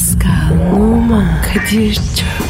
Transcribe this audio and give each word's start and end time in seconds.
Pascal, 0.00 0.72
Oman, 0.72 1.42
Kadir 1.42 1.94
çok 1.94 2.49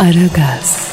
Aragaz, 0.00 0.92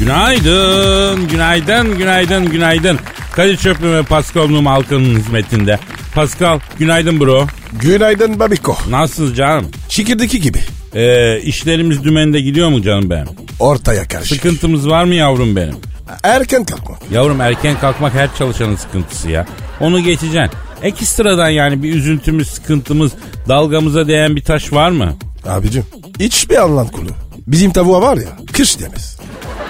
Günaydın, 0.00 1.28
günaydın, 1.28 1.98
günaydın, 1.98 2.50
günaydın. 2.50 2.98
Kadir 3.32 3.56
Çöplü 3.56 3.92
ve 3.92 4.02
Pascal 4.02 4.48
Num 4.48 4.66
halkının 4.66 5.18
hizmetinde. 5.18 5.78
Pascal, 6.14 6.60
günaydın 6.78 7.20
bro. 7.20 7.46
Günaydın 7.80 8.40
Babiko. 8.40 8.76
Nasılsınız 8.90 9.36
canım? 9.36 9.66
Şekirdeki 9.88 10.40
gibi. 10.40 10.58
Ee, 10.94 11.40
işlerimiz 11.40 12.04
dümende 12.04 12.40
gidiyor 12.40 12.68
mu 12.68 12.82
canım 12.82 13.10
benim? 13.10 13.28
Ortaya 13.60 14.08
karşı. 14.08 14.34
Sıkıntımız 14.34 14.88
var 14.88 15.04
mı 15.04 15.14
yavrum 15.14 15.56
benim? 15.56 15.76
Erken 16.22 16.64
kalkmak. 16.64 16.98
Yavrum 17.10 17.40
erken 17.40 17.78
kalkmak 17.80 18.14
her 18.14 18.34
çalışanın 18.38 18.76
sıkıntısı 18.76 19.30
ya. 19.30 19.46
Onu 19.80 20.00
geçeceksin. 20.00 20.65
Ekstradan 20.86 21.48
yani 21.48 21.82
bir 21.82 21.94
üzüntümüz, 21.94 22.48
sıkıntımız, 22.48 23.12
dalgamıza 23.48 24.08
değen 24.08 24.36
bir 24.36 24.42
taş 24.42 24.72
var 24.72 24.90
mı? 24.90 25.14
Abicim 25.46 25.84
hiçbir 26.20 26.56
anlam 26.56 26.88
kulu. 26.88 27.10
Bizim 27.46 27.72
tavuğa 27.72 28.02
var 28.02 28.16
ya 28.16 28.28
kış 28.52 28.80
demez. 28.80 29.18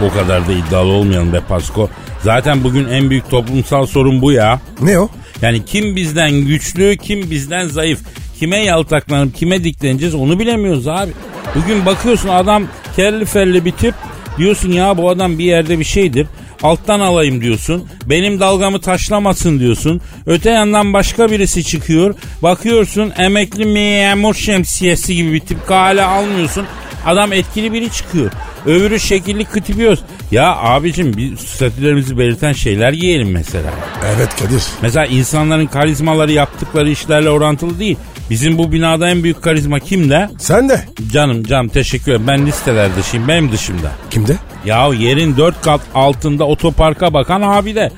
O 0.01 0.15
kadar 0.15 0.49
da 0.49 0.53
iddialı 0.53 0.93
olmayalım 0.93 1.33
be 1.33 1.41
Pasko. 1.49 1.89
Zaten 2.23 2.65
bugün 2.65 2.89
en 2.89 3.11
büyük 3.11 3.31
toplumsal 3.31 3.87
sorun 3.87 4.23
bu 4.23 4.33
ya. 4.33 4.61
Ne 4.83 4.99
o? 4.99 5.09
Yani 5.43 5.65
kim 5.65 5.97
bizden 5.97 6.33
güçlü, 6.33 6.97
kim 6.97 7.31
bizden 7.31 7.69
zayıf. 7.69 8.01
Kime 8.39 8.65
yaltaklanıp 8.65 9.35
kime 9.35 9.65
dikleneceğiz 9.65 10.15
onu 10.15 10.39
bilemiyoruz 10.39 10.89
abi. 10.89 11.11
Bugün 11.55 11.87
bakıyorsun 11.87 12.29
adam 12.29 12.65
kelli 12.97 13.25
felli 13.25 13.65
bir 13.65 13.73
tip. 13.73 13.95
Diyorsun 14.39 14.73
ya 14.73 14.99
bu 14.99 15.11
adam 15.11 15.39
bir 15.39 15.45
yerde 15.45 15.79
bir 15.79 15.85
şeydir. 15.85 16.27
Alttan 16.63 17.01
alayım 17.01 17.41
diyorsun. 17.41 17.89
Benim 18.07 18.41
dalgamı 18.41 18.81
taşlamasın 18.81 19.61
diyorsun. 19.61 20.01
Öte 20.27 20.51
yandan 20.51 20.93
başka 20.93 21.31
birisi 21.31 21.65
çıkıyor. 21.65 22.15
Bakıyorsun 22.43 23.13
emekli 23.19 23.67
memur 23.67 24.35
şemsiyesi 24.35 25.15
gibi 25.15 25.33
bir 25.33 25.41
tip 25.41 25.67
kale 25.67 26.03
almıyorsun. 26.03 26.67
Adam 27.07 27.33
etkili 27.33 27.73
biri 27.73 27.93
çıkıyor. 27.93 28.31
Öbürü 28.67 29.01
şekilli 29.01 29.45
kıtıbıyoruz. 29.45 30.01
Ya 30.31 30.57
abicim 30.57 31.17
bir 31.17 31.37
statülerimizi 31.37 32.19
belirten 32.19 32.53
şeyler 32.53 32.93
giyelim 32.93 33.31
mesela. 33.31 33.71
Evet 34.17 34.29
Kadir. 34.39 34.63
Mesela 34.83 35.07
insanların 35.07 35.67
karizmaları 35.67 36.33
yaptıkları 36.33 36.91
işlerle 36.91 37.31
orantılı 37.31 37.79
değil. 37.79 37.97
Bizim 38.31 38.59
bu 38.59 38.73
binada 38.73 39.09
en 39.11 39.23
büyük 39.23 39.43
karizma 39.43 39.81
kimde? 39.81 40.31
Sen 40.39 40.69
de. 40.69 40.81
Canım 41.13 41.45
canım 41.45 41.69
teşekkür 41.69 42.13
ederim. 42.13 42.27
Ben 42.27 42.47
listeler 42.47 42.97
dışıyım 42.97 43.29
benim 43.29 43.53
dışımda. 43.53 43.91
Kimde? 44.11 44.37
Ya 44.65 44.87
yerin 44.87 45.37
dört 45.37 45.63
kat 45.63 45.81
altında 45.95 46.45
otoparka 46.45 47.13
bakan 47.15 47.43
abi 47.43 47.75
de. 47.75 47.91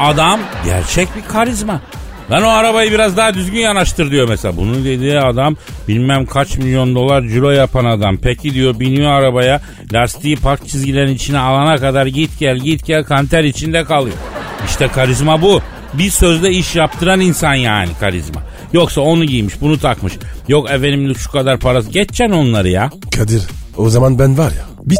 Adam 0.00 0.40
gerçek 0.64 1.08
bir 1.16 1.32
karizma. 1.32 1.80
Lan 2.30 2.42
o 2.42 2.48
arabayı 2.48 2.92
biraz 2.92 3.16
daha 3.16 3.34
düzgün 3.34 3.58
yanaştır 3.58 4.10
diyor 4.10 4.28
mesela. 4.28 4.56
Bunu 4.56 4.84
dediği 4.84 5.20
adam 5.20 5.56
bilmem 5.88 6.26
kaç 6.26 6.56
milyon 6.56 6.94
dolar 6.94 7.22
ciro 7.22 7.50
yapan 7.50 7.84
adam. 7.84 8.16
Peki 8.16 8.54
diyor 8.54 8.80
biniyor 8.80 9.10
arabaya 9.10 9.60
lastiği 9.92 10.36
park 10.36 10.68
çizgilerin 10.68 11.14
içine 11.14 11.38
alana 11.38 11.76
kadar 11.76 12.06
git 12.06 12.38
gel 12.38 12.58
git 12.58 12.86
gel 12.86 13.04
kanter 13.04 13.44
içinde 13.44 13.84
kalıyor. 13.84 14.16
İşte 14.66 14.88
karizma 14.88 15.42
bu. 15.42 15.60
Bir 15.94 16.10
sözde 16.10 16.50
iş 16.50 16.76
yaptıran 16.76 17.20
insan 17.20 17.54
yani 17.54 17.90
karizma. 18.00 18.42
Yoksa 18.72 19.00
onu 19.00 19.24
giymiş 19.24 19.54
bunu 19.60 19.78
takmış. 19.78 20.12
Yok 20.48 20.70
efendim 20.70 21.14
şu 21.16 21.30
kadar 21.30 21.58
parası. 21.58 21.90
Geçeceksin 21.90 22.34
onları 22.34 22.68
ya. 22.68 22.90
Kadir 23.16 23.42
o 23.76 23.90
zaman 23.90 24.18
ben 24.18 24.38
var 24.38 24.50
ya 24.50 24.64
bir. 24.84 24.96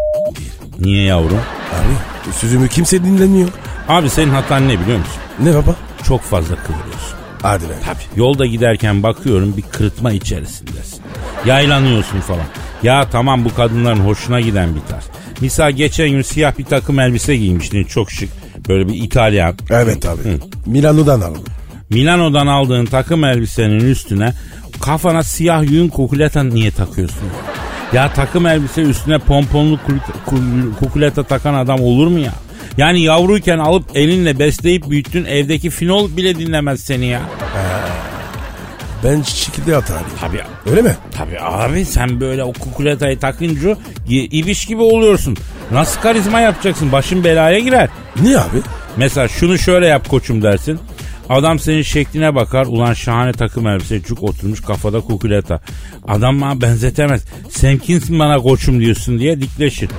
Niye 0.78 1.04
yavrum? 1.04 1.40
Abi 1.72 2.32
sözümü 2.40 2.68
kimse 2.68 3.04
dinlemiyor. 3.04 3.48
Abi 3.88 4.10
senin 4.10 4.30
hatan 4.30 4.68
ne 4.68 4.80
biliyor 4.80 4.98
musun? 4.98 5.14
Ne 5.38 5.54
baba? 5.54 5.74
Çok 6.08 6.20
fazla 6.22 6.56
kıvırıyorsun. 6.56 7.14
Hadi 7.42 7.64
be. 7.64 7.72
Tabii. 7.84 8.20
Yolda 8.20 8.46
giderken 8.46 9.02
bakıyorum 9.02 9.56
bir 9.56 9.62
kırıtma 9.62 10.12
içerisindesin. 10.12 11.00
Yaylanıyorsun 11.46 12.20
falan. 12.20 12.44
Ya 12.82 13.08
tamam 13.10 13.44
bu 13.44 13.54
kadınların 13.54 14.00
hoşuna 14.00 14.40
giden 14.40 14.74
bir 14.74 14.80
tarz. 14.80 15.04
Misal 15.40 15.70
geçen 15.72 16.10
gün 16.10 16.22
siyah 16.22 16.58
bir 16.58 16.64
takım 16.64 17.00
elbise 17.00 17.36
giymiştin 17.36 17.84
çok 17.84 18.10
şık. 18.10 18.28
Böyle 18.68 18.88
bir 18.88 18.94
İtalyan. 18.94 19.54
Evet 19.70 20.06
abi. 20.06 20.20
Milano'dan 20.66 21.20
aldım. 21.20 21.44
Milano'dan 21.90 22.46
aldığın 22.46 22.86
takım 22.86 23.24
elbisenin 23.24 23.80
üstüne 23.90 24.32
kafana 24.80 25.22
siyah 25.22 25.70
yün 25.70 25.88
kukuleta 25.88 26.42
niye 26.42 26.70
takıyorsun? 26.70 27.28
Ya 27.92 28.12
takım 28.12 28.46
elbise 28.46 28.82
üstüne 28.82 29.18
pomponlu 29.18 29.78
kul- 29.86 29.98
kul- 30.26 30.74
kukuleta 30.78 31.22
takan 31.22 31.54
adam 31.54 31.80
olur 31.80 32.06
mu 32.06 32.18
ya? 32.18 32.32
Yani 32.78 33.00
yavruyken 33.00 33.58
alıp 33.58 33.84
elinle 33.94 34.38
besleyip 34.38 34.90
büyüttün 34.90 35.24
evdeki 35.24 35.70
finol 35.70 36.16
bile 36.16 36.38
dinlemez 36.38 36.80
seni 36.80 37.06
ya. 37.06 37.20
Ben 39.04 39.22
şekilde 39.22 39.76
atarım. 39.76 40.06
Tabii 40.20 40.40
Öyle 40.70 40.82
mi? 40.82 40.96
Tabii 41.16 41.40
abi 41.40 41.84
sen 41.84 42.20
böyle 42.20 42.44
o 42.44 42.52
kukuletayı 42.52 43.18
takınca 43.18 43.76
ibiş 44.08 44.66
gibi 44.66 44.82
oluyorsun. 44.82 45.36
Nasıl 45.72 46.00
karizma 46.00 46.40
yapacaksın? 46.40 46.92
Başın 46.92 47.24
belaya 47.24 47.58
girer. 47.58 47.88
Niye 48.22 48.38
abi? 48.38 48.58
Mesela 48.96 49.28
şunu 49.28 49.58
şöyle 49.58 49.86
yap 49.86 50.08
koçum 50.08 50.42
dersin. 50.42 50.78
Adam 51.28 51.58
senin 51.58 51.82
şekline 51.82 52.34
bakar. 52.34 52.66
Ulan 52.66 52.94
şahane 52.94 53.32
takım 53.32 53.66
elbise 53.66 54.02
cuk 54.02 54.22
oturmuş 54.22 54.60
kafada 54.60 55.00
kukuleta. 55.00 55.60
Adam 56.08 56.40
bana 56.40 56.60
benzetemez. 56.60 57.24
Sen 57.50 57.78
kimsin 57.78 58.18
bana 58.18 58.38
koçum 58.38 58.80
diyorsun 58.80 59.18
diye 59.18 59.40
dikleşir. 59.40 59.90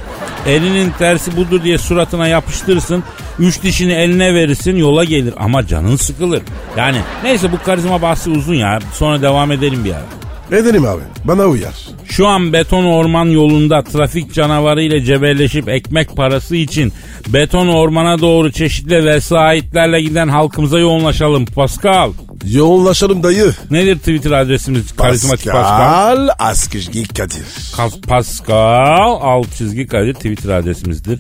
Elinin 0.46 0.92
tersi 1.00 1.38
budur 1.38 1.64
diye 1.64 1.78
suratına 1.78 2.28
yapıştırırsın. 2.28 3.04
Üç 3.40 3.64
dişini 3.64 3.94
eline 3.94 4.34
verirsin 4.34 4.76
yola 4.76 5.04
gelir 5.04 5.34
ama 5.38 5.68
canın 5.68 5.96
sıkılır. 5.96 6.42
Yani 6.78 6.98
neyse 7.24 7.52
bu 7.52 7.64
karizma 7.66 8.02
bahsi 8.02 8.30
uzun 8.30 8.54
ya. 8.56 8.80
Sonra 8.94 9.22
devam 9.22 9.52
edelim 9.52 9.86
bir 9.86 9.92
ara. 9.92 10.25
Edelim 10.52 10.86
abi. 10.86 11.02
Bana 11.26 11.46
uyar. 11.46 11.74
Şu 12.06 12.28
an 12.28 12.54
beton 12.54 12.86
orman 12.86 13.26
yolunda 13.26 13.84
trafik 13.84 14.34
canavarı 14.34 14.82
ile 14.82 15.04
cebelleşip 15.04 15.70
ekmek 15.70 16.16
parası 16.16 16.56
için 16.56 16.94
beton 17.28 17.68
ormana 17.68 18.20
doğru 18.20 18.52
çeşitli 18.52 19.06
vesayetlerle 19.06 20.02
giden 20.02 20.28
halkımıza 20.28 20.80
yoğunlaşalım 20.80 21.46
Pascal. 21.46 22.12
Yoğunlaşalım 22.52 23.24
dayı. 23.24 23.54
Nedir 23.72 23.96
Twitter 23.98 24.32
adresimiz? 24.32 24.92
Karizmatik 24.96 25.52
Pascal. 25.52 25.64
Pascal 25.64 26.30
Askışgi 26.40 27.04
Kadir. 27.08 27.44
Kas- 27.78 28.02
Pascal 28.02 29.18
alt 29.22 29.56
çizgi 29.58 29.88
Kadir 29.88 30.14
Twitter 30.14 30.50
adresimizdir. 30.50 31.20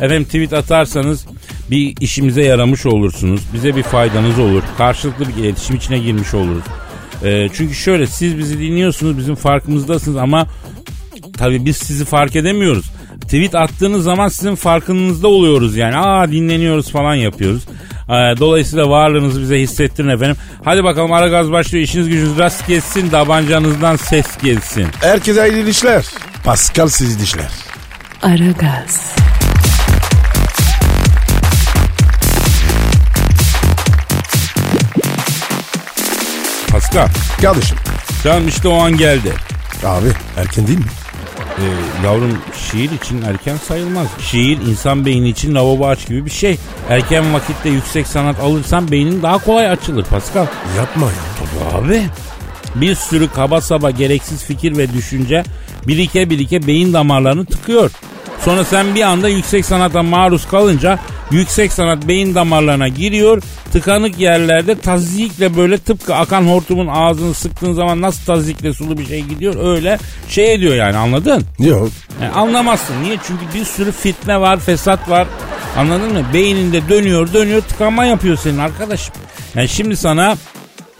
Efendim 0.00 0.24
tweet 0.24 0.52
atarsanız 0.52 1.26
bir 1.70 1.94
işimize 2.00 2.42
yaramış 2.44 2.86
olursunuz. 2.86 3.40
Bize 3.54 3.76
bir 3.76 3.82
faydanız 3.82 4.38
olur. 4.38 4.62
Karşılıklı 4.78 5.24
bir 5.28 5.34
iletişim 5.44 5.76
içine 5.76 5.98
girmiş 5.98 6.34
oluruz. 6.34 6.62
Ee, 7.24 7.48
çünkü 7.54 7.74
şöyle 7.74 8.06
siz 8.06 8.38
bizi 8.38 8.58
dinliyorsunuz 8.58 9.18
bizim 9.18 9.34
farkımızdasınız 9.34 10.16
ama 10.16 10.46
tabii 11.38 11.64
biz 11.64 11.76
sizi 11.76 12.04
fark 12.04 12.36
edemiyoruz. 12.36 12.84
Tweet 13.20 13.54
attığınız 13.54 14.04
zaman 14.04 14.28
sizin 14.28 14.54
farkınızda 14.54 15.28
oluyoruz 15.28 15.76
yani. 15.76 15.96
Aa 15.96 16.28
dinleniyoruz 16.32 16.90
falan 16.90 17.14
yapıyoruz. 17.14 17.62
Ee, 18.08 18.12
dolayısıyla 18.12 18.90
varlığınızı 18.90 19.40
bize 19.42 19.60
hissettirin 19.60 20.08
efendim. 20.08 20.36
Hadi 20.64 20.84
bakalım 20.84 21.12
ara 21.12 21.28
gaz 21.28 21.52
başlıyor. 21.52 21.84
İşiniz 21.84 22.08
gücünüz 22.08 22.38
rast 22.38 22.66
gelsin. 22.66 23.10
Tabancanızdan 23.10 23.96
ses 23.96 24.26
gelsin. 24.42 24.86
Herkese 25.00 25.40
hayırlı 25.40 25.70
işler. 25.70 26.04
Pascal 26.44 26.88
siz 26.88 27.20
dişler. 27.20 27.50
Aragaz, 28.22 29.14
Pascal. 36.76 37.08
Kardeşim. 37.42 37.76
Canım 38.24 38.48
işte 38.48 38.68
o 38.68 38.74
an 38.82 38.96
geldi. 38.96 39.32
Abi 39.84 40.08
erken 40.36 40.66
değil 40.66 40.78
mi? 40.78 40.84
Ee, 41.58 42.06
yavrum 42.06 42.38
şiir 42.70 42.90
için 42.90 43.22
erken 43.22 43.56
sayılmaz. 43.56 44.06
Şiir 44.20 44.58
insan 44.58 45.06
beyni 45.06 45.28
için 45.28 45.54
lavabo 45.54 45.86
aç 45.86 46.08
gibi 46.08 46.24
bir 46.24 46.30
şey. 46.30 46.58
Erken 46.88 47.34
vakitte 47.34 47.68
yüksek 47.68 48.06
sanat 48.06 48.40
alırsan 48.40 48.90
beynin 48.90 49.22
daha 49.22 49.38
kolay 49.38 49.70
açılır 49.70 50.04
Pascal. 50.04 50.46
Yapma 50.76 51.06
ya. 51.06 51.78
Abi 51.78 52.02
bir 52.74 52.94
sürü 52.94 53.28
kaba 53.28 53.60
saba 53.60 53.90
gereksiz 53.90 54.44
fikir 54.44 54.76
ve 54.76 54.92
düşünce 54.92 55.44
birike 55.86 56.30
birike 56.30 56.66
beyin 56.66 56.92
damarlarını 56.92 57.46
tıkıyor. 57.46 57.90
Sonra 58.46 58.64
sen 58.64 58.94
bir 58.94 59.02
anda 59.02 59.28
yüksek 59.28 59.64
sanata 59.64 60.02
maruz 60.02 60.48
kalınca 60.48 60.98
yüksek 61.30 61.72
sanat 61.72 62.08
beyin 62.08 62.34
damarlarına 62.34 62.88
giriyor. 62.88 63.42
Tıkanık 63.72 64.18
yerlerde 64.18 64.78
tazikle 64.78 65.56
böyle 65.56 65.78
tıpkı 65.78 66.14
akan 66.14 66.42
hortumun 66.42 66.86
ağzını 66.86 67.34
sıktığın 67.34 67.72
zaman 67.72 68.02
nasıl 68.02 68.24
tazikle 68.24 68.72
sulu 68.72 68.98
bir 68.98 69.06
şey 69.06 69.22
gidiyor 69.22 69.74
öyle 69.74 69.98
şey 70.28 70.54
ediyor 70.54 70.74
yani 70.74 70.96
anladın? 70.96 71.44
Yok. 71.58 71.88
Yani 72.22 72.32
anlamazsın. 72.32 73.02
Niye? 73.02 73.16
Çünkü 73.26 73.42
bir 73.54 73.64
sürü 73.64 73.92
fitne 73.92 74.40
var, 74.40 74.60
fesat 74.60 75.10
var. 75.10 75.26
Anladın 75.76 76.12
mı? 76.12 76.24
Beyninde 76.34 76.88
dönüyor 76.88 77.32
dönüyor 77.32 77.60
tıkanma 77.60 78.04
yapıyor 78.04 78.36
senin 78.36 78.58
arkadaşım. 78.58 79.14
Yani 79.54 79.68
şimdi 79.68 79.96
sana 79.96 80.36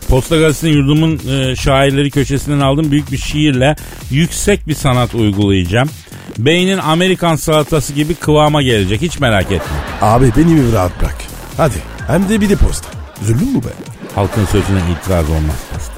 Posta 0.09 0.37
Gazetesi'nin 0.37 0.73
yurdumun 0.73 1.21
e, 1.29 1.57
şairleri 1.57 2.11
köşesinden 2.11 2.61
aldığım 2.61 2.91
büyük 2.91 3.13
bir 3.13 3.19
şiirle 3.19 3.77
yüksek 4.11 4.69
bir 4.69 4.75
sanat 4.75 5.15
uygulayacağım. 5.15 5.89
Beynin 6.39 6.79
Amerikan 6.79 7.37
salatası 7.37 7.93
gibi 7.93 8.15
kıvama 8.15 8.63
gelecek 8.63 9.03
hiç 9.03 9.21
merak 9.21 9.53
etme. 9.53 9.77
Abi 10.03 10.33
beni 10.37 10.57
bir 10.57 10.73
rahat 10.73 11.01
bırak. 11.01 11.17
Hadi. 11.57 11.75
Hem 12.07 12.29
de 12.29 12.41
bir 12.41 12.49
de 12.49 12.57
posta. 12.57 12.89
Zulüm 13.23 13.53
mü 13.53 13.63
be? 13.65 13.69
Halkın 14.15 14.45
sözüne 14.45 14.79
itiraz 14.93 15.31
olmaz 15.31 15.57
posta. 15.73 15.93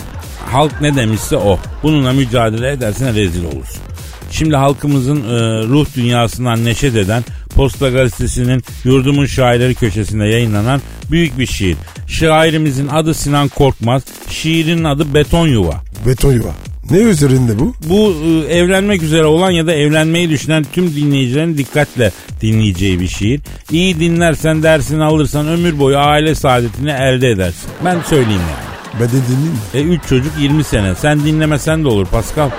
Halk 0.52 0.80
ne 0.80 0.96
demişse 0.96 1.36
o. 1.36 1.58
Bununla 1.82 2.12
mücadele 2.12 2.70
edersen 2.70 3.14
rezil 3.14 3.44
olursun. 3.44 3.82
Şimdi 4.30 4.56
halkımızın 4.56 5.16
e, 5.16 5.66
ruh 5.68 5.86
dünyasından 5.96 6.64
neşet 6.64 6.96
eden 6.96 7.24
Posta 7.54 7.88
Gazetesi'nin 7.88 8.62
Yurdumun 8.84 9.26
Şairleri 9.26 9.74
köşesinde 9.74 10.24
yayınlanan 10.24 10.80
büyük 11.10 11.38
bir 11.38 11.46
şiir. 11.46 11.76
Şairimizin 12.06 12.88
adı 12.88 13.14
Sinan 13.14 13.48
Korkmaz, 13.48 14.02
şiirin 14.30 14.84
adı 14.84 15.14
Beton 15.14 15.48
Yuva. 15.48 15.82
Beton 16.06 16.32
yuva. 16.32 16.50
Ne 16.90 16.98
üzerinde 16.98 17.58
bu? 17.58 17.74
Bu 17.84 18.14
e, 18.24 18.54
evlenmek 18.54 19.02
üzere 19.02 19.24
olan 19.24 19.50
ya 19.50 19.66
da 19.66 19.72
evlenmeyi 19.72 20.30
düşünen 20.30 20.66
tüm 20.72 20.96
dinleyicilerin 20.96 21.58
dikkatle 21.58 22.12
dinleyeceği 22.42 23.00
bir 23.00 23.08
şiir. 23.08 23.40
İyi 23.70 24.00
dinlersen 24.00 24.62
dersini 24.62 25.04
alırsan 25.04 25.48
ömür 25.48 25.78
boyu 25.78 25.98
aile 25.98 26.34
saadetini 26.34 26.90
elde 26.90 27.28
edersin. 27.28 27.70
Ben 27.84 28.00
söyleyeyim 28.08 28.40
yani. 28.40 28.68
Ben 29.00 29.08
de 29.08 29.26
dinleyeyim 29.28 29.92
mi? 29.92 29.94
E 29.94 29.96
3 29.96 30.08
çocuk 30.08 30.32
20 30.40 30.64
sene. 30.64 30.94
Sen 30.94 31.24
dinlemesen 31.24 31.84
de 31.84 31.88
olur 31.88 32.06
Pascal. 32.06 32.50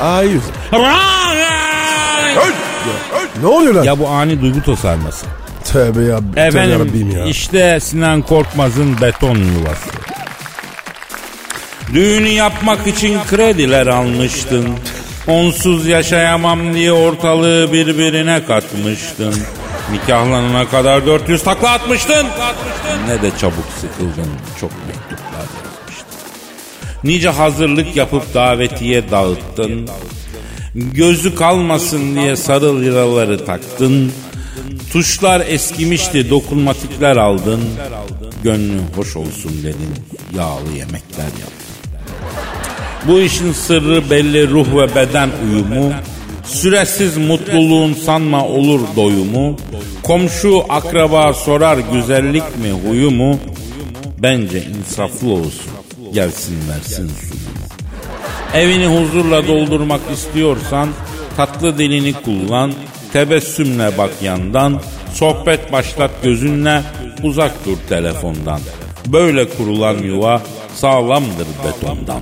Hayır. 0.00 0.40
Ne 3.42 3.46
oluyor 3.46 3.74
lan? 3.74 3.84
ya 3.84 3.98
bu 3.98 4.08
ani 4.08 4.40
duygu 4.40 4.62
tosarması. 4.62 5.26
Tövbe 5.64 6.02
ya. 6.02 6.20
Efendim 6.46 7.10
ya. 7.16 7.24
işte 7.24 7.80
Sinan 7.80 8.22
Korkmaz'ın 8.22 9.00
beton 9.00 9.36
yuvası. 9.36 9.90
Düğünü 11.94 12.28
yapmak 12.28 12.86
için 12.86 13.18
krediler 13.30 13.86
almıştın. 13.86 14.68
Onsuz 15.26 15.86
yaşayamam 15.86 16.74
diye 16.74 16.92
ortalığı 16.92 17.72
birbirine 17.72 18.44
katmıştın. 18.46 19.34
Nikahlanana 19.92 20.68
kadar 20.68 21.06
400 21.06 21.42
takla 21.42 21.70
atmıştın. 21.70 22.26
Ne 23.08 23.22
de 23.22 23.30
çabuk 23.40 23.66
sıkıldın. 23.80 24.30
Çok 24.60 24.70
mektuplar 24.86 25.40
yazmıştın. 25.40 26.08
Nice 27.04 27.28
hazırlık 27.28 27.96
yapıp 27.96 28.34
davetiye 28.34 29.10
dağıttın. 29.10 29.88
Gözü 30.74 31.34
kalmasın 31.34 32.14
diye 32.14 32.36
sarı 32.36 32.82
liraları 32.82 33.46
taktın. 33.46 34.12
Tuşlar 34.92 35.40
eskimişti 35.48 36.30
dokunmatikler 36.30 37.16
aldın. 37.16 37.60
Gönlü 38.42 38.78
hoş 38.96 39.16
olsun 39.16 39.52
dedin. 39.62 39.94
Yağlı 40.36 40.70
yemekler 40.76 41.24
yaptın. 41.24 41.77
Bu 43.06 43.20
işin 43.20 43.52
sırrı 43.52 44.10
belli 44.10 44.50
ruh 44.50 44.76
ve 44.76 44.94
beden 44.94 45.30
uyumu. 45.44 45.92
Süresiz 46.44 47.16
mutluluğun 47.16 47.94
sanma 47.94 48.44
olur 48.44 48.80
doyumu. 48.96 49.56
Komşu 50.02 50.64
akraba 50.68 51.32
sorar 51.32 51.78
güzellik 51.92 52.58
mi 52.58 52.88
huyu 52.88 53.10
mu? 53.10 53.38
Bence 54.18 54.62
insaflı 54.62 55.32
olsun. 55.32 55.72
Gelsin 56.12 56.56
versin 56.68 57.10
suyumu. 57.20 57.48
Evini 58.54 58.86
huzurla 58.86 59.48
doldurmak 59.48 60.00
istiyorsan 60.14 60.88
tatlı 61.36 61.78
dilini 61.78 62.12
kullan. 62.12 62.72
Tebessümle 63.12 63.98
bak 63.98 64.10
yandan. 64.22 64.80
Sohbet 65.14 65.72
başlat 65.72 66.10
gözünle. 66.22 66.82
Uzak 67.22 67.66
dur 67.66 67.76
telefondan. 67.88 68.60
Böyle 69.06 69.48
kurulan 69.48 69.98
yuva 69.98 70.42
sağlamdır 70.74 71.46
betondan. 71.64 72.20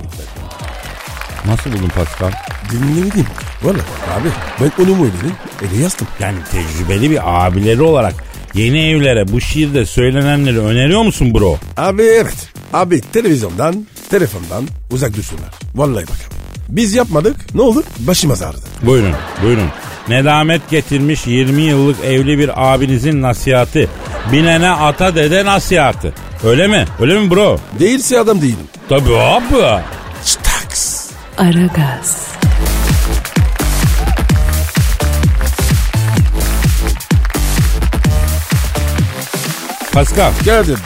Nasıl 1.47 1.71
buldun 1.73 1.87
Pascal? 1.95 2.31
Dinlemedim. 2.71 3.25
Valla 3.63 3.77
abi 4.19 4.29
ben 4.61 4.83
onu 4.83 4.95
mu 4.95 5.03
ödedim? 5.05 5.31
Ele 5.61 5.81
yazdım. 5.83 6.07
Yani 6.19 6.37
tecrübeli 6.51 7.11
bir 7.11 7.45
abileri 7.45 7.81
olarak 7.81 8.13
yeni 8.53 8.79
evlere 8.89 9.27
bu 9.27 9.41
şiirde 9.41 9.85
söylenenleri 9.85 10.59
öneriyor 10.59 11.01
musun 11.03 11.33
bro? 11.33 11.57
Abi 11.77 12.01
evet. 12.01 12.49
Abi 12.73 13.01
televizyondan, 13.01 13.85
telefondan 14.09 14.67
uzak 14.91 15.15
dursunlar. 15.17 15.49
Vallahi 15.75 16.03
bak 16.03 16.15
abi. 16.27 16.37
Biz 16.69 16.93
yapmadık. 16.95 17.55
Ne 17.55 17.61
olur? 17.61 17.83
Başımız 17.99 18.41
ağrıdı. 18.41 18.65
Buyurun, 18.81 19.13
buyurun. 19.43 19.67
Nedamet 20.09 20.69
getirmiş 20.69 21.27
20 21.27 21.61
yıllık 21.61 22.05
evli 22.05 22.37
bir 22.39 22.73
abinizin 22.73 23.21
nasihatı. 23.21 23.87
Binene 24.31 24.69
ata 24.69 25.15
dede 25.15 25.45
nasihatı. 25.45 26.13
Öyle 26.43 26.67
mi? 26.67 26.85
Öyle 26.99 27.19
mi 27.19 27.31
bro? 27.31 27.59
Değilse 27.79 28.19
adam 28.19 28.41
değilim. 28.41 28.67
Tabii 28.89 29.15
abi. 29.17 29.81
Aragaz, 31.37 32.33
Pascal 39.93 40.31
Kadir'cim. 40.45 40.77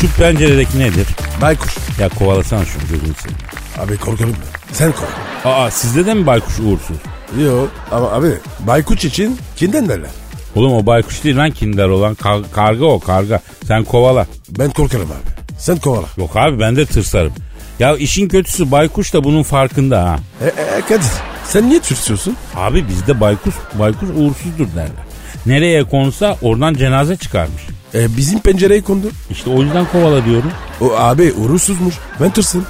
şu 0.00 0.08
penceredeki 0.08 0.78
nedir? 0.78 1.06
Baykuş. 1.42 1.74
Ya 2.00 2.08
kovalasana 2.08 2.64
şunu 2.64 2.82
gözünü 2.82 3.14
seveyim. 3.14 3.38
Abi 3.78 3.96
korkalım 3.96 4.30
mı? 4.30 4.36
Sen 4.72 4.92
kork. 4.92 5.08
Aa 5.44 5.70
sizde 5.70 6.06
de 6.06 6.14
mi 6.14 6.26
baykuş 6.26 6.58
uğursuz? 6.58 6.96
Yok 7.44 7.70
ama 7.90 8.10
abi 8.12 8.30
baykuş 8.60 9.04
için 9.04 9.38
kimden 9.56 9.88
derler? 9.88 10.10
Oğlum 10.54 10.72
o 10.72 10.86
baykuş 10.86 11.24
değil 11.24 11.36
lan 11.36 11.50
kinder 11.50 11.88
olan 11.88 12.14
Kar- 12.14 12.50
karga 12.52 12.84
o 12.84 13.00
karga. 13.00 13.40
Sen 13.66 13.84
kovala. 13.84 14.26
Ben 14.58 14.70
korkarım 14.70 15.06
abi. 15.10 15.58
Sen 15.58 15.76
kovala. 15.78 16.06
Yok 16.16 16.36
abi 16.36 16.60
ben 16.60 16.76
de 16.76 16.86
tırsarım. 16.86 17.32
Ya 17.78 17.96
işin 17.96 18.28
kötüsü 18.28 18.70
baykuş 18.70 19.14
da 19.14 19.24
bunun 19.24 19.42
farkında 19.42 20.02
ha. 20.04 20.18
E, 20.40 20.46
e, 20.46 20.80
Kadir 20.80 21.06
sen 21.44 21.68
niye 21.70 21.80
tırsıyorsun? 21.80 22.36
Abi 22.56 22.88
bizde 22.88 23.20
baykuş, 23.20 23.54
baykuş 23.78 24.08
uğursuzdur 24.08 24.66
derler. 24.76 25.04
Nereye 25.46 25.84
konsa 25.84 26.36
oradan 26.42 26.74
cenaze 26.74 27.16
çıkarmış. 27.16 27.62
E, 27.94 28.16
bizim 28.16 28.38
pencereye 28.40 28.82
kondu. 28.82 29.06
İşte 29.30 29.50
o 29.50 29.62
yüzden 29.62 29.86
kovala 29.92 30.24
diyorum. 30.24 30.52
O 30.80 30.92
abi 30.96 31.32
uğursuzmuş. 31.32 31.94
Ben 32.20 32.30
tırsın. 32.30 32.64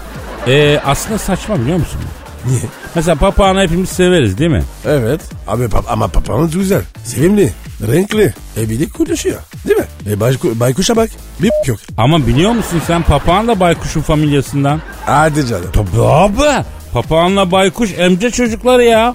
Ee, 0.49 0.81
aslında 0.85 1.19
saçma 1.19 1.61
biliyor 1.61 1.78
musun? 1.78 2.00
Niye? 2.47 2.61
Mesela 2.95 3.15
papağanı 3.15 3.61
hepimiz 3.63 3.89
severiz 3.89 4.39
değil 4.39 4.51
mi? 4.51 4.63
Evet. 4.87 5.21
Abi 5.49 5.69
pap 5.69 5.85
ama 5.93 6.09
papağanın 6.09 6.51
güzel. 6.51 6.83
Sevimli. 7.05 7.53
Renkli. 7.93 8.35
E 8.57 8.71
bir 8.71 8.81
de 8.81 8.89
konuşuyor. 8.89 9.37
Değil 9.69 9.79
mi? 9.79 9.85
E 10.11 10.21
bayku- 10.21 10.61
baykuşa 10.61 10.97
bak. 10.97 11.11
Bir 11.43 11.51
yok. 11.67 11.79
Ama 11.97 12.27
biliyor 12.27 12.53
musun 12.53 12.83
sen 12.87 13.03
papağan 13.03 13.49
da 13.49 13.61
baykuşun 13.61 14.01
familyasından. 14.01 14.81
Hadi 15.07 15.47
canım. 15.47 15.71
Tabii 15.73 16.03
abi. 16.03 16.65
Papağanla 16.93 17.51
baykuş 17.51 17.91
emce 17.99 18.31
çocukları 18.31 18.85
ya. 18.85 19.15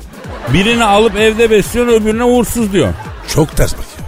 Birini 0.54 0.84
alıp 0.84 1.16
evde 1.16 1.52
besliyorsun 1.52 1.94
öbürüne 1.94 2.24
uğursuz 2.24 2.74
diyor. 2.74 2.94
Çok 3.36 3.56
ters 3.58 3.74
bakıyor. 3.74 3.99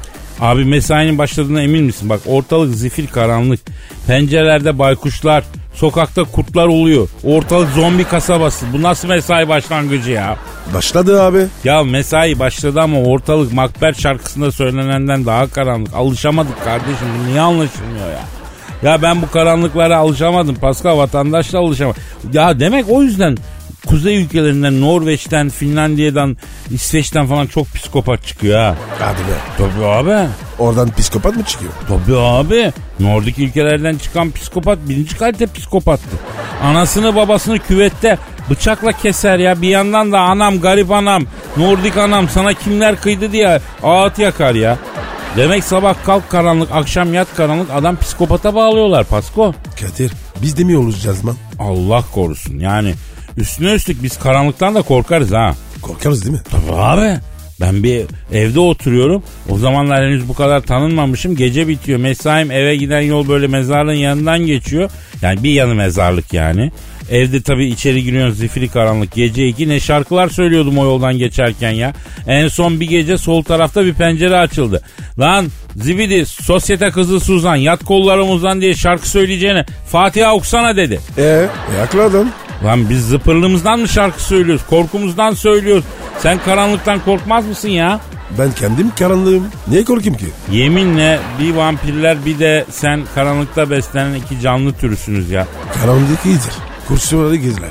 Abi 0.41 0.65
mesainin 0.65 1.17
başladığına 1.17 1.61
emin 1.61 1.83
misin? 1.83 2.09
Bak 2.09 2.19
ortalık 2.25 2.75
zifir 2.75 3.07
karanlık. 3.07 3.59
Pencerelerde 4.07 4.79
baykuşlar, 4.79 5.43
sokakta 5.75 6.23
kurtlar 6.23 6.67
oluyor. 6.67 7.09
Ortalık 7.23 7.69
zombi 7.69 8.03
kasabası. 8.03 8.65
Bu 8.73 8.81
nasıl 8.81 9.07
mesai 9.07 9.49
başlangıcı 9.49 10.11
ya? 10.11 10.37
Başladı 10.73 11.21
abi. 11.23 11.45
Ya 11.63 11.83
mesai 11.83 12.39
başladı 12.39 12.81
ama 12.81 12.99
ortalık 13.01 13.53
Makber 13.53 13.93
şarkısında 13.93 14.51
söylenenden 14.51 15.25
daha 15.25 15.47
karanlık. 15.47 15.93
Alışamadık 15.93 16.63
kardeşim. 16.63 17.07
Bu 17.19 17.29
niye 17.29 17.41
anlaşılmıyor 17.41 18.07
ya? 18.07 18.21
Ya 18.83 19.01
ben 19.01 19.21
bu 19.21 19.31
karanlıklara 19.31 19.97
alışamadım. 19.97 20.55
Pascal 20.55 20.97
vatandaşla 20.97 21.59
alışamadım. 21.59 22.01
Ya 22.33 22.59
demek 22.59 22.85
o 22.89 23.03
yüzden 23.03 23.37
kuzey 23.87 24.17
ülkelerinden 24.23 24.81
Norveç'ten, 24.81 25.49
Finlandiya'dan, 25.49 26.37
İsveç'ten 26.71 27.27
falan 27.27 27.47
çok 27.47 27.67
psikopat 27.73 28.25
çıkıyor 28.25 28.59
ha. 28.59 28.75
Hadi 28.99 29.19
be. 29.19 29.37
Tabii 29.57 29.85
abi. 29.85 30.27
Oradan 30.59 30.91
psikopat 30.91 31.35
mı 31.35 31.43
çıkıyor? 31.43 31.71
Tabii 31.87 32.17
abi. 32.17 32.71
Nordik 32.99 33.39
ülkelerden 33.39 33.97
çıkan 33.97 34.31
psikopat 34.31 34.77
birinci 34.89 35.17
kalite 35.17 35.47
psikopattı. 35.47 36.17
Anasını 36.63 37.15
babasını 37.15 37.59
küvette 37.59 38.17
bıçakla 38.49 38.91
keser 38.91 39.39
ya. 39.39 39.61
Bir 39.61 39.69
yandan 39.69 40.11
da 40.11 40.19
anam 40.19 40.59
garip 40.61 40.91
anam, 40.91 41.23
Nordik 41.57 41.97
anam 41.97 42.29
sana 42.29 42.53
kimler 42.53 43.01
kıydı 43.01 43.31
diye 43.31 43.61
ağıt 43.83 44.19
yakar 44.19 44.55
ya. 44.55 44.77
Demek 45.37 45.63
sabah 45.63 45.95
kalk 46.05 46.29
karanlık, 46.29 46.71
akşam 46.71 47.13
yat 47.13 47.27
karanlık 47.35 47.71
adam 47.71 47.97
psikopata 47.97 48.55
bağlıyorlar 48.55 49.03
Pasko. 49.03 49.53
Kadir 49.79 50.11
biz 50.41 50.57
de 50.57 50.63
mi 50.63 50.77
olacağız 50.77 51.23
man? 51.23 51.35
Allah 51.59 52.03
korusun 52.13 52.59
yani. 52.59 52.93
Üstüne 53.37 53.73
üstlük 53.73 54.03
biz 54.03 54.19
karanlıktan 54.19 54.75
da 54.75 54.81
korkarız 54.81 55.31
ha. 55.31 55.55
Korkarız 55.81 56.25
değil 56.25 56.33
mi? 56.33 56.41
Tabii 56.51 56.77
abi. 56.77 57.19
Ben 57.61 57.83
bir 57.83 58.05
evde 58.33 58.59
oturuyorum. 58.59 59.23
O 59.49 59.57
zamanlar 59.57 60.05
henüz 60.05 60.27
bu 60.27 60.33
kadar 60.33 60.61
tanınmamışım. 60.61 61.35
Gece 61.35 61.67
bitiyor. 61.67 61.99
Mesaim 61.99 62.51
eve 62.51 62.75
giden 62.75 63.01
yol 63.01 63.27
böyle 63.27 63.47
mezarlığın 63.47 63.93
yanından 63.93 64.45
geçiyor. 64.45 64.91
Yani 65.21 65.43
bir 65.43 65.51
yanı 65.51 65.75
mezarlık 65.75 66.33
yani. 66.33 66.71
Evde 67.11 67.41
tabii 67.41 67.67
içeri 67.67 68.03
giriyorsun 68.03 68.35
zifiri 68.35 68.67
karanlık. 68.67 69.15
Gece 69.15 69.47
iki 69.47 69.69
ne 69.69 69.79
şarkılar 69.79 70.29
söylüyordum 70.29 70.77
o 70.77 70.83
yoldan 70.83 71.17
geçerken 71.17 71.71
ya. 71.71 71.93
En 72.27 72.47
son 72.47 72.79
bir 72.79 72.87
gece 72.87 73.17
sol 73.17 73.43
tarafta 73.43 73.85
bir 73.85 73.93
pencere 73.93 74.37
açıldı. 74.37 74.81
Lan 75.19 75.45
zibidi 75.75 76.25
sosyete 76.25 76.89
kızı 76.89 77.19
Suzan 77.19 77.55
yat 77.55 77.83
kollarımızdan 77.83 78.61
diye 78.61 78.73
şarkı 78.73 79.09
söyleyeceğine 79.09 79.65
Fatiha 79.87 80.35
okusana 80.35 80.75
dedi. 80.75 80.99
E, 81.17 81.21
e 81.23 81.47
haklı 81.79 82.03
adam. 82.03 82.29
Lan 82.65 82.89
biz 82.89 83.07
zıpırlığımızdan 83.07 83.79
mı 83.79 83.87
şarkı 83.87 84.21
söylüyoruz? 84.23 84.65
Korkumuzdan 84.69 85.33
söylüyoruz. 85.33 85.83
Sen 86.19 86.39
karanlıktan 86.45 86.99
korkmaz 86.99 87.47
mısın 87.47 87.69
ya? 87.69 87.99
Ben 88.39 88.51
kendim 88.51 88.91
karanlığım. 88.99 89.47
Niye 89.67 89.85
korkayım 89.85 90.17
ki? 90.17 90.25
Yeminle 90.51 91.19
bir 91.39 91.53
vampirler 91.53 92.25
bir 92.25 92.39
de 92.39 92.65
sen 92.69 93.01
karanlıkta 93.15 93.69
beslenen 93.69 94.13
iki 94.13 94.41
canlı 94.41 94.73
türüsünüz 94.73 95.29
ya. 95.29 95.47
Karanlık 95.81 96.25
iyidir. 96.25 96.53
Kurşunları 96.87 97.35
gizler. 97.35 97.69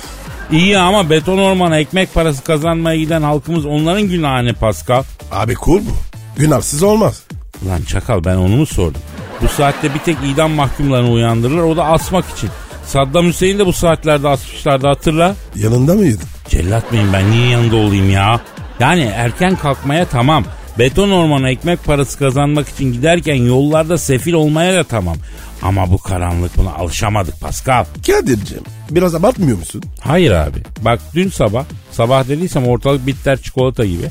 İyi 0.52 0.78
ama 0.78 1.10
beton 1.10 1.38
ormana 1.38 1.78
ekmek 1.78 2.14
parası 2.14 2.44
kazanmaya 2.44 2.96
giden 2.96 3.22
halkımız 3.22 3.66
onların 3.66 4.02
günahı 4.02 4.54
Pascal. 4.54 5.02
Abi 5.32 5.54
cool 5.64 5.78
bu. 5.78 5.92
Günahsız 6.36 6.82
olmaz. 6.82 7.22
Lan 7.68 7.82
çakal 7.82 8.24
ben 8.24 8.36
onu 8.36 8.56
mu 8.56 8.66
sordum? 8.66 9.00
Bu 9.42 9.48
saatte 9.48 9.94
bir 9.94 9.98
tek 9.98 10.16
idam 10.34 10.50
mahkumlarını 10.50 11.10
uyandırırlar 11.10 11.62
o 11.62 11.76
da 11.76 11.84
asmak 11.84 12.24
için. 12.36 12.50
Saddam 12.92 13.26
Hüseyin 13.26 13.58
de 13.58 13.66
bu 13.66 13.72
saatlerde 13.72 14.28
asmışlardı 14.28 14.86
hatırla. 14.86 15.34
Yanında 15.56 15.94
mıydın? 15.94 16.28
Cellat 16.48 16.92
mıyım 16.92 17.12
ben 17.12 17.30
niye 17.30 17.48
yanında 17.48 17.76
olayım 17.76 18.10
ya? 18.10 18.40
Yani 18.80 19.02
erken 19.02 19.56
kalkmaya 19.56 20.04
tamam. 20.04 20.44
Beton 20.78 21.10
ormana 21.10 21.50
ekmek 21.50 21.84
parası 21.84 22.18
kazanmak 22.18 22.68
için 22.68 22.92
giderken 22.92 23.34
yollarda 23.34 23.98
sefil 23.98 24.32
olmaya 24.32 24.74
da 24.74 24.84
tamam. 24.84 25.16
Ama 25.62 25.90
bu 25.90 25.98
karanlık 25.98 26.56
buna 26.56 26.72
alışamadık 26.74 27.40
Pascal. 27.40 27.84
Kadir'cim 28.06 28.60
biraz 28.90 29.14
abartmıyor 29.14 29.58
musun? 29.58 29.82
Hayır 30.00 30.32
abi. 30.32 30.58
Bak 30.80 31.00
dün 31.14 31.30
sabah, 31.30 31.64
sabah 31.90 32.28
dediysem 32.28 32.66
ortalık 32.66 33.06
bitter 33.06 33.42
çikolata 33.42 33.84
gibi. 33.84 34.08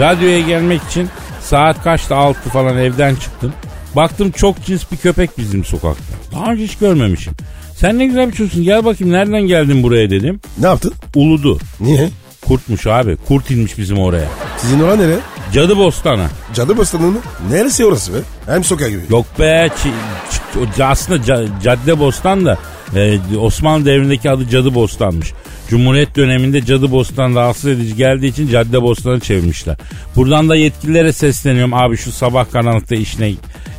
Radyoya 0.00 0.40
gelmek 0.40 0.82
için 0.90 1.08
saat 1.40 1.84
kaçta 1.84 2.16
altı 2.16 2.50
falan 2.50 2.78
evden 2.78 3.14
çıktım. 3.14 3.52
Baktım 3.96 4.30
çok 4.30 4.64
cins 4.64 4.82
bir 4.92 4.96
köpek 4.96 5.38
bizim 5.38 5.64
sokakta. 5.64 6.14
Daha 6.32 6.52
önce 6.52 6.64
hiç 6.64 6.76
görmemişim. 6.78 7.32
Sen 7.76 7.98
ne 7.98 8.06
güzel 8.06 8.26
bir 8.28 8.32
çocuksun 8.32 8.64
gel 8.64 8.84
bakayım 8.84 9.12
nereden 9.14 9.42
geldin 9.42 9.82
buraya 9.82 10.10
dedim. 10.10 10.40
Ne 10.58 10.66
yaptın? 10.66 10.92
Uludu. 11.14 11.58
Niye? 11.80 12.10
Kurtmuş 12.48 12.86
abi. 12.86 13.16
Kurt 13.28 13.50
inmiş 13.50 13.78
bizim 13.78 13.98
oraya. 13.98 14.28
Sizin 14.58 14.80
orası 14.80 14.96
nere? 14.96 15.16
Cadı 15.52 15.76
bostanı. 15.76 16.26
Cadı 16.54 16.76
bostanı 16.76 17.06
mı? 17.06 17.18
Neresi 17.50 17.84
orası 17.86 18.14
be? 18.14 18.18
Hem 18.46 18.64
sokak 18.64 18.88
gibi. 18.90 19.00
Yok 19.10 19.26
be 19.38 19.68
çi- 19.82 20.60
o 20.80 20.84
aslında 20.84 21.24
ca- 21.24 21.48
cadde 21.62 21.98
bostan 21.98 22.46
da 22.46 22.58
e, 22.94 23.18
Osmanlı 23.40 23.84
devrindeki 23.86 24.30
adı 24.30 24.48
cadı 24.48 24.74
bostanmış. 24.74 25.32
Cumhuriyet 25.68 26.16
döneminde 26.16 26.64
cadı 26.64 26.90
bostan 26.90 27.34
rahatsız 27.34 27.70
edici 27.70 27.96
geldiği 27.96 28.26
için 28.26 28.48
cadde 28.48 28.82
bostanı 28.82 29.20
çevirmişler. 29.20 29.76
Buradan 30.16 30.48
da 30.48 30.56
yetkililere 30.56 31.12
sesleniyorum 31.12 31.74
abi 31.74 31.96
şu 31.96 32.12
sabah 32.12 32.50
karanlıkta 32.52 32.94
işine 32.94 33.32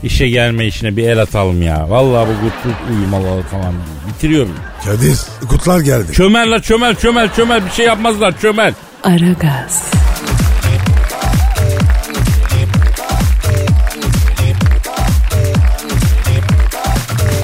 işe 0.03 0.29
gelme 0.29 0.65
işine 0.65 0.97
bir 0.97 1.09
el 1.09 1.21
atalım 1.21 1.61
ya. 1.61 1.89
Vallahi 1.89 2.27
bu 2.27 2.63
kurt 2.63 2.97
uyumalı 2.97 3.41
falan 3.41 3.73
bitiriyor 4.07 4.45
beni. 4.45 4.85
Kadir 4.85 5.17
kutlar 5.49 5.79
geldi. 5.79 6.13
Çömel 6.13 6.51
la 6.51 6.61
çömel 6.61 6.95
çömel 6.95 7.33
çömel 7.33 7.65
bir 7.65 7.71
şey 7.71 7.85
yapmazlar 7.85 8.39
çömel. 8.39 8.73
Aragaz, 9.03 9.83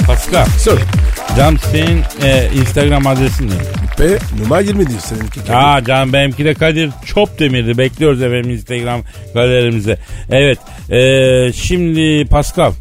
Pascal. 0.08 0.46
Sor. 0.60 0.78
Cam 1.38 1.58
senin 1.60 2.02
e, 2.24 2.50
Instagram 2.56 3.08
adresin 3.08 3.48
ne? 3.48 3.83
P 3.98 4.18
numara 4.42 4.62
20 4.62 4.90
diyor 4.90 5.00
seninki. 5.00 5.54
Aa 5.54 5.84
can 5.84 6.14
benimki 6.14 6.46
de 6.46 6.54
Kadir 6.54 6.90
Çopdemir'di. 7.06 7.78
Bekliyoruz 7.78 8.22
efendim 8.22 8.50
Instagram 8.52 9.02
galerimize. 9.34 9.98
Evet. 10.32 10.60
e, 10.90 11.54
şimdi 11.54 12.26
Pascal. 12.30 12.72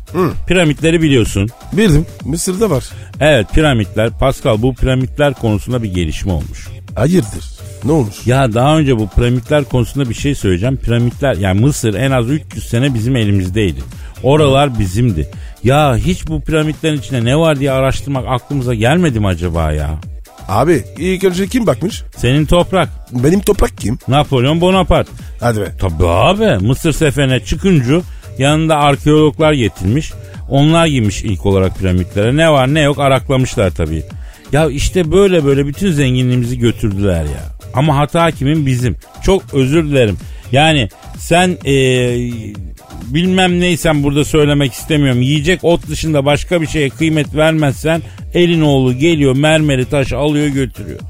Piramitleri 0.47 1.03
biliyorsun. 1.03 1.49
Bildim. 1.73 2.07
Mısır'da 2.25 2.71
var. 2.71 2.85
Evet 3.21 3.47
piramitler. 3.55 4.11
Pascal 4.19 4.63
bu 4.63 4.75
piramitler 4.75 5.35
konusunda 5.35 5.83
bir 5.83 5.95
gelişme 5.95 6.33
olmuş. 6.33 6.69
Hayırdır? 6.95 7.45
Ne 7.85 7.93
olmuş? 7.93 8.27
Ya 8.27 8.55
daha 8.55 8.79
önce 8.79 8.99
bu 8.99 9.09
piramitler 9.09 9.65
konusunda 9.65 10.09
bir 10.11 10.15
şey 10.15 10.35
söyleyeceğim. 10.35 10.77
Piramitler 10.77 11.37
yani 11.37 11.61
Mısır 11.61 11.95
en 11.95 12.11
az 12.11 12.31
300 12.31 12.69
sene 12.69 12.95
bizim 12.95 13.17
elimizdeydi. 13.17 13.81
Oralar 14.23 14.79
bizimdi. 14.79 15.29
Ya 15.65 15.97
hiç 15.97 16.29
bu 16.29 16.41
piramitlerin 16.41 16.99
içinde 16.99 17.25
ne 17.25 17.37
var 17.39 17.61
diye 17.61 17.71
araştırmak 17.73 18.25
aklımıza 18.29 18.75
gelmedi 18.75 19.21
mi 19.21 19.27
acaba 19.27 19.73
ya? 19.73 19.91
Abi 20.49 20.85
ilk 20.99 21.25
önce 21.25 21.47
kim 21.47 21.67
bakmış? 21.67 22.03
Senin 22.17 22.47
toprak. 22.47 22.89
Benim 23.13 23.41
toprak 23.41 23.79
kim? 23.79 23.99
Napolyon 24.09 24.61
Bonaparte. 24.61 25.11
Hadi 25.41 25.61
be. 25.61 25.67
Tabii 25.81 26.07
abi 26.07 26.67
Mısır 26.67 26.93
seferine 26.93 27.41
çıkınca 27.41 28.01
yanında 28.39 28.77
arkeologlar 28.77 29.53
getirmiş. 29.53 30.13
Onlar 30.49 30.87
girmiş 30.87 31.23
ilk 31.25 31.47
olarak 31.47 31.79
piramitlere. 31.79 32.37
Ne 32.37 32.51
var 32.51 32.75
ne 32.75 32.81
yok 32.81 32.99
araklamışlar 32.99 33.71
tabii. 33.71 34.03
Ya 34.53 34.71
işte 34.71 35.13
böyle 35.13 35.45
böyle 35.45 35.67
bütün 35.67 35.93
zenginliğimizi 35.93 36.59
götürdüler 36.59 37.23
ya. 37.25 37.53
Ama 37.75 37.97
hata 37.97 38.31
kimin 38.31 38.67
bizim. 38.67 38.97
Çok 39.23 39.43
özür 39.55 39.85
dilerim. 39.85 40.17
Yani 40.53 40.89
sen 41.19 41.59
eee, 41.65 42.33
bilmem 43.05 43.61
neysen 43.61 44.03
burada 44.03 44.25
söylemek 44.25 44.73
istemiyorum. 44.73 45.23
Yiyecek 45.23 45.65
ot 45.65 45.89
dışında 45.89 46.25
başka 46.25 46.63
bir 46.63 46.67
şeye 46.67 46.89
kıymet 46.89 47.35
vermezsen 47.37 48.03
elin 48.35 48.61
oğlu 48.61 48.99
geliyor 48.99 49.37
mermeri 49.37 49.85
taş 49.85 50.13
alıyor 50.13 50.47
götürüyor. 50.47 51.01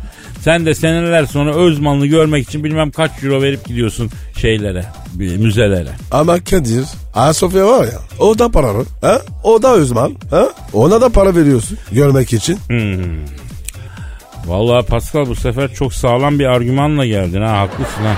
Sen 0.41 0.67
de 0.67 0.75
seneler 0.75 1.25
sonra 1.25 1.55
öz 1.55 1.79
malını 1.79 2.07
görmek 2.07 2.49
için 2.49 2.65
bilmem 2.65 2.91
kaç 2.91 3.11
euro 3.25 3.43
verip 3.43 3.67
gidiyorsun 3.67 4.11
şeylere, 4.41 4.85
müzelere. 5.15 5.91
Ama 6.11 6.45
Kadir 6.45 6.85
Ayasofya 7.15 7.67
var 7.67 7.85
ya 7.85 7.99
o 8.19 8.39
da 8.39 8.49
paralı. 8.49 8.85
Ha? 9.01 9.21
O 9.45 9.63
da 9.63 9.75
özman. 9.75 10.17
Ha? 10.31 10.49
Ona 10.73 11.01
da 11.01 11.09
para 11.09 11.37
veriyorsun 11.37 11.79
görmek 11.93 12.33
için. 12.33 12.59
Vallahi 14.47 14.87
Pascal 14.87 15.27
bu 15.27 15.35
sefer 15.35 15.75
çok 15.75 15.95
sağlam 15.95 16.39
bir 16.39 16.47
argümanla 16.47 17.07
geldin 17.07 17.43
ha 17.43 17.61
haklısın 17.61 18.03
ha. 18.05 18.17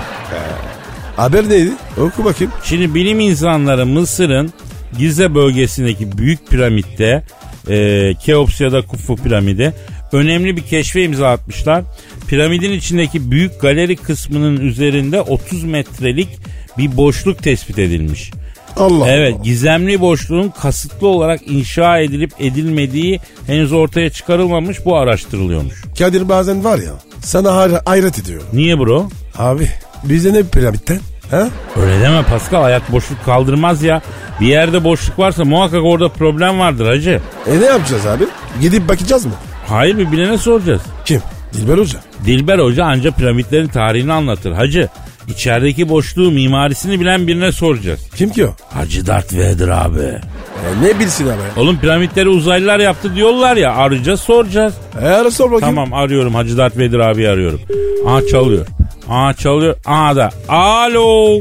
Haber 1.15 1.49
neydi? 1.49 1.71
Oku 1.97 2.25
bakayım. 2.25 2.53
Şimdi 2.63 2.95
bilim 2.95 3.19
insanları 3.19 3.85
Mısır'ın 3.85 4.53
Gize 4.99 5.35
bölgesindeki 5.35 6.17
büyük 6.17 6.47
piramitte 6.49 7.23
e, 7.69 8.13
Keops 8.25 8.61
ya 8.61 8.71
da 8.71 8.81
Kufu 8.81 9.15
piramidi 9.15 9.73
önemli 10.11 10.57
bir 10.57 10.61
keşfe 10.61 11.03
imza 11.03 11.29
atmışlar. 11.29 11.83
Piramidin 12.27 12.71
içindeki 12.71 13.31
büyük 13.31 13.61
galeri 13.61 13.95
kısmının 13.95 14.61
üzerinde 14.61 15.21
30 15.21 15.63
metrelik 15.63 16.29
bir 16.77 16.97
boşluk 16.97 17.43
tespit 17.43 17.79
edilmiş. 17.79 18.31
Allah 18.77 19.09
Evet 19.09 19.43
gizemli 19.43 20.01
boşluğun 20.01 20.49
kasıtlı 20.49 21.07
olarak 21.07 21.41
inşa 21.47 21.99
edilip 21.99 22.31
edilmediği 22.39 23.19
henüz 23.47 23.73
ortaya 23.73 24.09
çıkarılmamış 24.09 24.85
bu 24.85 24.97
araştırılıyormuş. 24.97 25.83
Kadir 25.99 26.29
bazen 26.29 26.63
var 26.63 26.77
ya 26.77 26.93
sana 27.23 27.81
hayret 27.85 28.19
ediyor. 28.19 28.41
Niye 28.53 28.79
bro? 28.79 29.09
Abi 29.37 29.69
bize 30.09 30.33
ne 30.33 30.43
piramitten? 30.43 30.99
Ha? 31.31 31.47
Öyle 31.81 32.01
deme 32.01 32.23
Pascal 32.23 32.61
hayat 32.61 32.91
boşluk 32.91 33.25
kaldırmaz 33.25 33.83
ya. 33.83 34.01
Bir 34.41 34.47
yerde 34.47 34.83
boşluk 34.83 35.19
varsa 35.19 35.45
muhakkak 35.45 35.83
orada 35.83 36.09
problem 36.09 36.59
vardır 36.59 36.87
hacı. 36.87 37.21
E 37.47 37.59
ne 37.59 37.65
yapacağız 37.65 38.05
abi? 38.05 38.23
Gidip 38.61 38.87
bakacağız 38.89 39.25
mı? 39.25 39.31
Hayır 39.67 39.97
bir 39.97 40.11
bilene 40.11 40.37
soracağız. 40.37 40.81
Kim? 41.05 41.21
Dilber 41.53 41.77
Hoca. 41.77 41.99
Dilber 42.25 42.59
Hoca 42.59 42.85
anca 42.85 43.11
piramitlerin 43.11 43.67
tarihini 43.67 44.13
anlatır 44.13 44.51
hacı. 44.51 44.89
İçerideki 45.27 45.89
boşluğu 45.89 46.31
mimarisini 46.31 46.99
bilen 46.99 47.27
birine 47.27 47.51
soracağız. 47.51 47.99
Kim 48.15 48.29
ki 48.29 48.45
o? 48.45 48.55
Hacı 48.77 49.07
Darth 49.07 49.33
Vader 49.33 49.67
abi. 49.67 49.99
E, 50.01 50.83
ne 50.83 50.99
bilsin 50.99 51.25
abi? 51.25 51.59
Oğlum 51.61 51.77
piramitleri 51.79 52.29
uzaylılar 52.29 52.79
yaptı 52.79 53.15
diyorlar 53.15 53.57
ya 53.57 53.75
arayacağız 53.75 54.19
soracağız. 54.19 54.73
E 55.01 55.07
ara 55.07 55.31
sor 55.31 55.51
bakayım. 55.51 55.75
Tamam 55.75 55.93
arıyorum 55.93 56.35
Hacı 56.35 56.57
Darth 56.57 56.75
Vader 56.77 56.99
abi 56.99 57.27
arıyorum. 57.29 57.61
Aa 58.07 58.27
çalıyor. 58.31 58.65
Aa 59.09 59.33
çalıyor. 59.33 59.75
Aa 59.85 60.15
da. 60.15 60.29
Alo. 60.49 61.37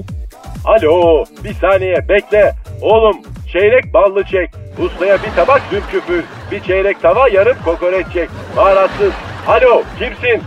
Alo 0.64 1.24
bir 1.44 1.54
saniye 1.54 2.08
bekle. 2.08 2.52
Oğlum 2.82 3.16
çeyrek 3.52 3.94
ballı 3.94 4.24
çek. 4.24 4.50
Ustaya 4.78 5.18
bir 5.22 5.30
tabak 5.36 5.62
zümküfür. 5.70 6.24
Bir 6.50 6.60
çeyrek 6.60 7.02
tava 7.02 7.28
yarım 7.28 7.56
kokoreç 7.64 8.06
çek. 8.12 8.28
Baharatsız. 8.56 9.12
Alo 9.48 9.82
kimsin? 9.98 10.42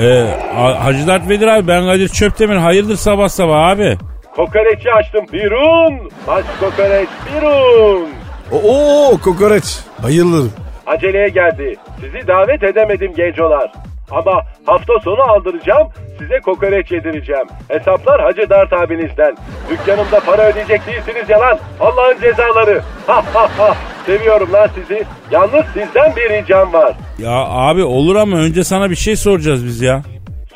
Ee, 0.00 0.26
Ha- 0.56 0.84
Hacı 0.84 1.06
Dert 1.06 1.28
Vedir 1.28 1.46
abi 1.48 1.68
ben 1.68 1.86
Kadir 1.86 2.08
Çöptemir 2.08 2.56
hayırdır 2.56 2.96
sabah 2.96 3.28
sabah 3.28 3.68
abi. 3.68 3.96
Kokoreçi 4.36 4.92
açtım. 4.92 5.24
Birun. 5.32 6.10
Baş 6.26 6.44
kokoreç. 6.60 7.08
Birun. 7.34 8.08
Oo 8.52 9.18
kokoreç. 9.24 9.64
Bayılırım. 10.02 10.52
Aceleye 10.86 11.28
geldi. 11.28 11.76
Sizi 12.00 12.26
davet 12.26 12.62
edemedim 12.62 13.12
gencolar. 13.16 13.72
Ama 14.10 14.42
hafta 14.66 14.92
sonu 15.04 15.22
aldıracağım. 15.22 15.88
Size 16.18 16.40
kokoreç 16.40 16.92
yedireceğim. 16.92 17.46
Hesaplar 17.68 18.22
Hacı 18.22 18.50
Dert 18.50 18.72
abinizden. 18.72 19.36
Dükkanımda 19.70 20.20
para 20.20 20.42
ödeyecek 20.48 20.86
değilsiniz 20.86 21.30
yalan. 21.30 21.58
Allah'ın 21.80 22.20
cezaları. 22.20 22.82
Ha 23.06 23.24
ha 23.34 23.48
ha. 23.58 23.74
Seviyorum 24.06 24.52
lan 24.52 24.68
sizi. 24.74 25.02
Yalnız 25.30 25.64
sizden 25.74 26.16
bir 26.16 26.30
ricam 26.30 26.72
var. 26.72 26.94
Ya 27.18 27.30
abi 27.46 27.84
olur 27.84 28.16
ama 28.16 28.36
önce 28.36 28.64
sana 28.64 28.90
bir 28.90 28.96
şey 28.96 29.16
soracağız 29.16 29.64
biz 29.66 29.80
ya. 29.80 30.02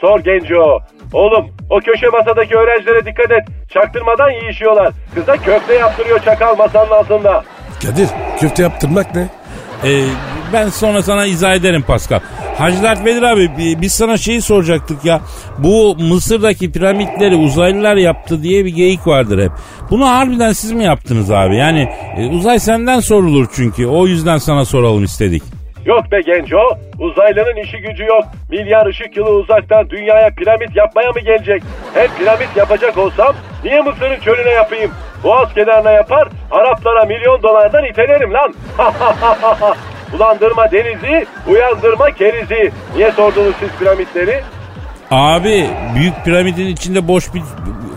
Sor 0.01 0.21
genco. 0.21 0.79
Oğlum 1.13 1.47
o 1.71 1.79
köşe 1.81 2.07
masadaki 2.07 2.57
öğrencilere 2.57 3.07
dikkat 3.07 3.31
et. 3.31 3.45
Çaktırmadan 3.75 4.31
yiyişiyorlar. 4.31 4.93
Kıza 5.15 5.37
köfte 5.37 5.75
yaptırıyor 5.75 6.19
çakal 6.19 6.57
masanın 6.57 6.91
altında. 6.91 7.45
Kadir 7.83 8.09
köfte 8.41 8.63
yaptırmak 8.63 9.15
ne? 9.15 9.29
Ee, 9.85 10.05
ben 10.53 10.69
sonra 10.69 11.03
sana 11.03 11.27
izah 11.27 11.55
ederim 11.55 11.83
Pascal. 11.83 12.21
Hacı 12.59 12.83
Dert 12.83 13.05
Vedir 13.05 13.23
abi 13.23 13.51
bi- 13.59 13.81
biz 13.81 13.93
sana 13.93 14.17
şeyi 14.17 14.43
soracaktık 14.43 15.05
ya. 15.05 15.21
Bu 15.59 15.97
Mısır'daki 16.01 16.73
piramitleri 16.73 17.37
uzaylılar 17.37 17.97
yaptı 17.97 18.43
diye 18.43 18.65
bir 18.65 18.71
geyik 18.75 19.07
vardır 19.07 19.43
hep. 19.45 19.53
Bunu 19.91 20.09
harbiden 20.09 20.53
siz 20.53 20.73
mi 20.73 20.85
yaptınız 20.85 21.31
abi? 21.31 21.57
Yani 21.57 21.89
e, 22.19 22.27
uzay 22.27 22.59
senden 22.59 23.01
sorulur 23.01 23.47
çünkü. 23.57 23.87
O 23.87 24.07
yüzden 24.07 24.39
sana 24.39 24.65
soralım 24.65 25.05
istedik. 25.05 25.43
Yok 25.87 26.13
be 26.13 26.21
genco. 26.21 26.59
Uzaylının 26.99 27.57
işi 27.65 27.77
gücü 27.79 28.05
yok. 28.05 28.25
Milyar 28.51 28.87
ışık 28.87 29.17
yılı 29.17 29.31
uzaktan 29.31 29.91
dünyaya 29.91 30.31
piramit 30.31 30.77
yapmaya 30.77 31.13
mı 31.13 31.21
gelecek? 31.21 31.63
Hem 31.95 32.07
piramit 32.19 32.57
yapacak 32.57 32.99
olsam 32.99 33.35
niye 33.65 33.81
Mısır'ın 33.81 34.21
çölüne 34.25 34.51
yapayım? 34.51 34.91
Boğaz 35.25 35.55
kenarına 35.55 35.91
yapar, 35.91 36.29
Araplara 36.51 37.05
milyon 37.05 37.43
dolardan 37.43 37.85
itelerim 37.85 38.33
lan. 38.33 38.55
Bulandırma 40.13 40.73
denizi, 40.73 41.27
uyandırma 41.49 42.11
kerizi. 42.11 42.73
Niye 42.97 43.13
sordunuz 43.13 43.55
siz 43.61 43.69
piramitleri? 43.79 44.41
Abi 45.11 45.67
büyük 45.95 46.15
piramidin 46.25 46.67
içinde 46.67 47.09
boş 47.09 47.35
bir 47.35 47.43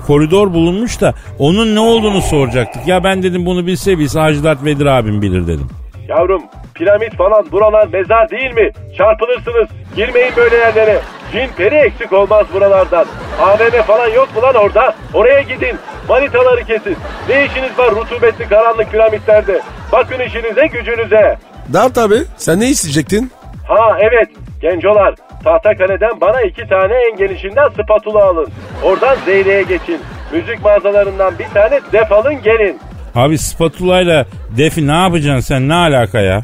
koridor 0.07 0.53
bulunmuş 0.53 1.01
da 1.01 1.13
onun 1.39 1.75
ne 1.75 1.79
olduğunu 1.79 2.21
soracaktık. 2.21 2.87
Ya 2.87 3.03
ben 3.03 3.23
dedim 3.23 3.45
bunu 3.45 3.67
bilse 3.67 3.97
bilse 3.97 4.19
Hacı 4.19 4.43
Dert 4.43 4.65
Vedir 4.65 4.85
abim 4.85 5.21
bilir 5.21 5.47
dedim. 5.47 5.67
Yavrum 6.07 6.41
piramit 6.73 7.15
falan 7.15 7.45
buralar 7.51 7.87
mezar 7.87 8.29
değil 8.29 8.53
mi? 8.53 8.71
Çarpılırsınız. 8.97 9.67
Girmeyin 9.95 10.31
böyle 10.37 10.55
yerlere. 10.55 10.99
Cin 11.31 11.47
peri 11.57 11.75
eksik 11.75 12.13
olmaz 12.13 12.45
buralardan. 12.53 13.05
AVM 13.41 13.81
falan 13.87 14.07
yok 14.07 14.35
mu 14.35 14.41
lan 14.41 14.55
orada? 14.55 14.93
Oraya 15.13 15.41
gidin. 15.41 15.75
Manitaları 16.09 16.63
kesin. 16.63 16.97
Ne 17.29 17.45
işiniz 17.45 17.79
var 17.79 17.91
rutubetli 17.91 18.47
karanlık 18.49 18.91
piramitlerde? 18.91 19.61
Bakın 19.91 20.19
işinize 20.19 20.67
gücünüze. 20.67 21.37
Dert 21.73 21.97
abi 21.97 22.15
sen 22.37 22.59
ne 22.59 22.69
isteyecektin? 22.69 23.31
Ha 23.67 23.97
evet 23.99 24.29
gencolar. 24.61 25.15
Tahtakale'den 25.43 26.21
bana 26.21 26.41
iki 26.41 26.67
tane 26.67 26.93
en 27.11 27.17
genişinden 27.17 27.69
spatula 27.69 28.23
alın. 28.25 28.47
Oradan 28.83 29.17
Zeyre'ye 29.25 29.61
geçin. 29.63 29.99
Müzik 30.33 30.63
mağazalarından 30.63 31.39
bir 31.39 31.47
tane 31.47 31.79
def 31.93 32.11
alın 32.11 32.41
gelin. 32.41 32.79
Abi 33.15 33.37
spatulayla 33.37 34.25
defi 34.57 34.87
ne 34.87 34.91
yapacaksın 34.95 35.39
sen 35.55 35.69
ne 35.69 35.73
alaka 35.73 36.19
ya? 36.19 36.41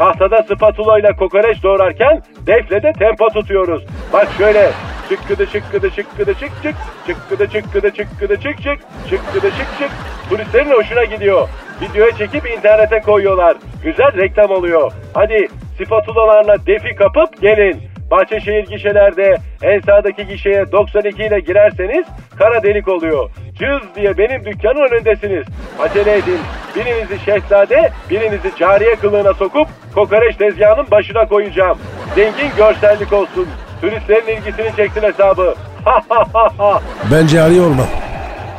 Tahtada 0.00 0.42
spatula 0.42 0.98
ile 0.98 1.12
kokoreç 1.12 1.62
doğrarken 1.62 2.22
defle 2.46 2.82
de 2.82 2.92
tempo 2.92 3.28
tutuyoruz. 3.28 3.84
Bak 4.12 4.28
şöyle 4.38 4.70
çıkkıdı 5.08 5.46
çıkkıdı 5.46 5.90
çıkkıdı 5.90 6.34
çık 6.34 6.50
çık 6.62 6.74
çıkkıdı 7.06 7.48
çıkkıdı 7.50 7.90
çıkkıdı 7.90 8.40
çık 8.40 8.62
çık 8.62 8.78
çıkkıdı 9.10 9.50
çık 9.50 9.68
çık 9.78 9.90
turistlerin 10.30 10.70
hoşuna 10.70 11.04
gidiyor. 11.04 11.48
Videoya 11.80 12.16
çekip 12.16 12.50
internete 12.50 13.00
koyuyorlar. 13.00 13.56
Güzel 13.84 14.16
reklam 14.16 14.50
oluyor. 14.50 14.92
Hadi 15.14 15.48
spatulalarla 15.84 16.66
defi 16.66 16.94
kapıp 16.94 17.40
gelin. 17.40 17.82
Bahçeşehir 18.10 18.66
gişelerde 18.66 19.36
en 19.62 19.80
sağdaki 19.80 20.26
gişeye 20.26 20.72
92 20.72 21.22
ile 21.22 21.40
girerseniz 21.40 22.06
kara 22.38 22.62
delik 22.62 22.88
oluyor. 22.88 23.30
Cız 23.60 23.94
diye 23.96 24.18
benim 24.18 24.44
dükkanın 24.44 24.88
önündesiniz. 24.90 25.44
Acele 25.78 26.16
edin. 26.16 26.38
Birinizi 26.76 27.24
şehzade, 27.24 27.92
birinizi 28.10 28.52
cariye 28.58 28.96
kılığına 28.96 29.34
sokup 29.34 29.68
kokoreç 29.94 30.36
tezgahının 30.36 30.90
başına 30.90 31.28
koyacağım. 31.28 31.78
Zengin 32.14 32.56
görsellik 32.56 33.12
olsun. 33.12 33.46
Turistlerin 33.80 34.36
ilgisini 34.36 34.76
çeksin 34.76 35.02
hesabı. 35.02 35.54
Ha 35.84 36.02
ha 36.08 36.24
ha 36.32 36.48
ha. 36.58 36.80
Bence 37.12 37.42
arıyor 37.42 37.66
olma. 37.66 37.84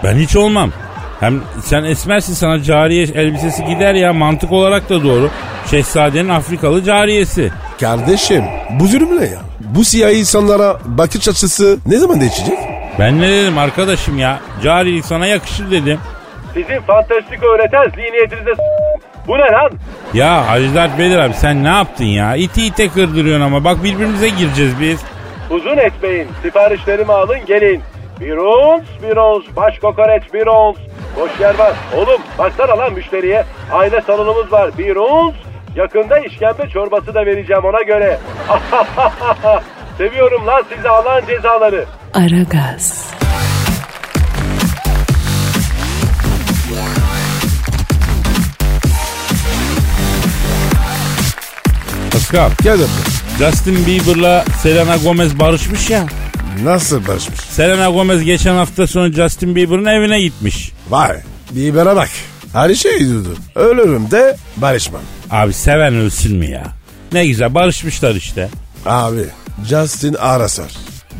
Ben 0.04 0.16
hiç 0.16 0.36
olmam. 0.36 0.72
Hem 1.20 1.42
sen 1.64 1.84
esmersin 1.84 2.34
sana 2.34 2.64
cariye 2.64 3.04
elbisesi 3.04 3.66
gider 3.66 3.94
ya 3.94 4.14
mantık 4.14 4.52
olarak 4.52 4.90
da 4.90 5.04
doğru. 5.04 5.30
Şehzadenin 5.72 6.30
Afrikalı 6.30 6.84
cariyesi. 6.84 7.52
Kardeşim 7.80 8.44
bu 8.80 8.88
zulüm 8.88 9.22
ne 9.22 9.26
ya? 9.26 9.40
Bu 9.60 9.84
siyahi 9.84 10.14
insanlara 10.14 10.80
bakış 10.86 11.28
açısı 11.28 11.78
ne 11.86 11.98
zaman 11.98 12.22
değişecek? 12.22 12.58
Ben 13.00 13.22
ne 13.22 13.30
dedim 13.30 13.58
arkadaşım 13.58 14.20
ya? 14.20 14.40
Carilik 14.64 15.06
sana 15.06 15.28
yakışır 15.28 15.72
dedim. 15.72 16.00
Sizin 16.54 16.80
fantastik 16.82 17.44
öğreten 17.44 17.90
zihniyetinize 17.90 18.52
Bu 19.28 19.38
ne 19.38 19.52
lan? 19.52 19.72
Ya 20.14 20.50
Hacı 20.50 20.76
Dert 20.76 20.98
Vedir 21.00 21.20
abi 21.20 21.34
sen 21.34 21.64
ne 21.64 21.68
yaptın 21.70 22.06
ya? 22.06 22.36
İti 22.36 22.66
ite 22.66 22.90
kırdırıyorsun 22.90 23.46
ama 23.46 23.64
bak 23.64 23.84
birbirimize 23.84 24.30
gireceğiz 24.30 24.80
biz. 24.82 25.04
Uzun 25.50 25.78
etmeyin. 25.78 26.28
Siparişlerimi 26.44 27.14
alın 27.14 27.46
gelin. 27.46 27.82
Bir 28.20 28.38
ons, 28.38 28.84
bir 29.04 29.18
ons. 29.18 29.44
Baş 29.56 29.80
kokoreç 29.80 30.24
bir 30.34 30.48
ons. 30.48 30.78
Boş 31.20 31.40
yer 31.40 31.60
var. 31.60 31.74
Oğlum 31.98 32.22
baksana 32.38 32.78
lan 32.78 32.94
müşteriye. 32.94 33.46
Aile 33.72 34.02
salonumuz 34.02 34.52
var. 34.52 34.72
Bir 34.78 34.96
ons. 34.96 35.34
Yakında 35.76 36.20
işkembe 36.20 36.70
çorbası 36.70 37.14
da 37.14 37.26
vereceğim 37.26 37.66
ona 37.66 37.82
göre. 37.82 38.20
Seviyorum 39.98 40.48
lan 40.48 40.64
sizi 40.76 40.90
Allah'ın 40.90 41.26
cezaları. 41.28 41.86
Aragaz, 42.14 43.12
Pascal, 52.12 52.50
Gel 52.64 52.80
de 52.80 52.84
Justin 53.40 53.86
Bieber'la 53.88 54.46
Selena 54.64 54.98
Gomez 54.98 55.40
barışmış 55.40 55.90
ya. 55.90 56.06
Nasıl 56.64 57.08
barışmış? 57.08 57.40
Selena 57.40 57.90
Gomez 57.90 58.24
geçen 58.24 58.56
hafta 58.56 58.88
sonu 58.88 59.12
Justin 59.12 59.56
Bieber'ın 59.56 59.86
evine 59.86 60.22
gitmiş. 60.22 60.72
Vay 60.90 61.18
bibere 61.52 61.96
bak. 61.96 62.10
Her 62.54 62.76
şey 62.76 63.00
durdu. 63.10 63.36
Ölürüm 63.56 64.12
de 64.12 64.38
barışmam. 64.58 65.02
Abi 65.32 65.54
seven 65.54 65.96
ölsün 65.96 66.38
mü 66.38 66.46
ya? 66.46 66.64
Ne 67.14 67.28
güzel 67.28 67.54
barışmışlar 67.56 68.16
işte. 68.16 68.50
Abi 68.86 69.26
Justin 69.70 70.14
Arasar. 70.14 70.72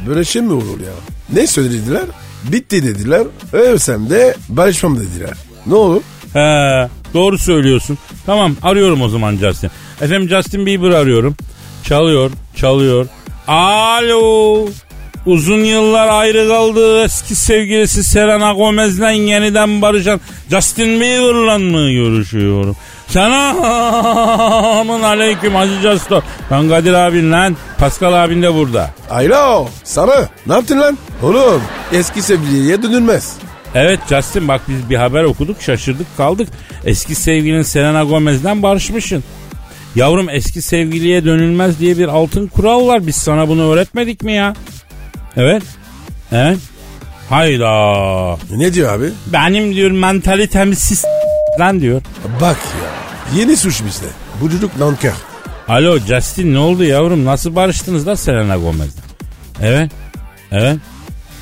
Böyle 0.08 0.24
şey 0.26 0.42
mi 0.42 0.54
olur 0.54 0.80
ya? 0.80 0.94
Ne 1.34 1.48
söylediler? 1.48 2.04
Bitti 2.44 2.84
dediler. 2.84 3.24
Ölsem 3.54 4.10
de 4.10 4.36
barışmam 4.50 5.00
dediler. 5.00 5.34
Ne 5.66 5.76
olur? 5.76 6.02
He, 6.34 6.88
doğru 7.14 7.38
söylüyorsun. 7.38 7.98
Tamam 8.26 8.56
arıyorum 8.62 9.02
o 9.02 9.10
zaman 9.10 9.36
Justin. 9.38 9.72
Efendim 10.02 10.30
Justin 10.30 10.66
Bieber 10.66 10.90
arıyorum. 10.90 11.36
Çalıyor, 11.84 12.32
çalıyor. 12.56 13.08
Alo. 13.48 14.68
Uzun 15.26 15.64
yıllar 15.64 16.08
ayrı 16.08 16.48
kaldığı 16.48 17.04
eski 17.04 17.36
sevgilisi 17.36 18.04
Selena 18.04 18.54
Gomez'le 18.54 19.00
yeniden 19.00 19.82
barışan 19.82 20.22
Justin 20.50 21.02
Bieber'la 21.02 21.58
mı 21.58 21.92
görüşüyorum? 21.92 22.76
Selamun 23.08 25.02
aleyküm 25.02 25.56
Hacı 25.56 25.82
Justo. 25.82 26.22
Ben 26.52 26.70
Kadir 26.70 26.94
abin 26.94 27.32
lan. 27.32 27.58
Pascal 27.78 28.14
abin 28.24 28.42
de 28.42 28.54
burada. 28.54 28.90
Alo 29.10 29.68
sana 29.84 30.30
ne 30.48 30.54
yaptın 30.54 30.80
lan? 30.80 30.98
Oğlum 31.24 31.62
eski 31.94 32.22
sevgiliye 32.22 32.84
dönülmez. 32.84 33.34
Evet 33.76 34.00
Justin 34.10 34.48
bak 34.48 34.62
biz 34.68 34.90
bir 34.90 34.96
haber 34.96 35.24
okuduk 35.24 35.62
şaşırdık 35.62 36.18
kaldık. 36.18 36.50
Eski 36.86 37.16
sevgilin 37.16 37.62
Selena 37.62 38.04
Gomez'den 38.04 38.64
barışmışsın. 38.64 39.24
Yavrum 39.96 40.30
eski 40.30 40.62
sevgiliye 40.62 41.26
dönülmez 41.26 41.80
diye 41.80 41.98
bir 41.98 42.08
altın 42.08 42.48
kural 42.48 42.88
var. 42.88 43.08
Biz 43.08 43.16
sana 43.16 43.48
bunu 43.48 43.72
öğretmedik 43.72 44.24
mi 44.24 44.34
ya? 44.34 44.54
Evet. 45.38 45.64
Evet. 46.32 46.58
Hayda. 47.30 48.38
Ne 48.52 48.74
diyor 48.74 48.94
abi? 48.94 49.10
Benim 49.34 49.76
diyor 49.76 49.92
mentalitem 49.92 50.76
sis 50.76 51.06
lan 51.60 51.82
diyor. 51.82 52.02
Bak 52.42 52.58
ya 52.84 53.40
yeni 53.40 53.58
suç 53.58 53.82
bizde. 53.86 54.06
Bu 54.42 54.52
çocuk 54.52 54.80
nankör. 54.80 55.14
Alo 55.68 56.00
Justin 56.00 56.54
ne 56.54 56.60
oldu 56.60 56.84
yavrum? 56.84 57.26
Nasıl 57.26 57.56
barıştınız 57.56 58.06
da 58.06 58.16
Selena 58.16 58.58
Gomez'den? 58.58 59.04
Evet. 59.62 59.92
Evet. 60.52 60.78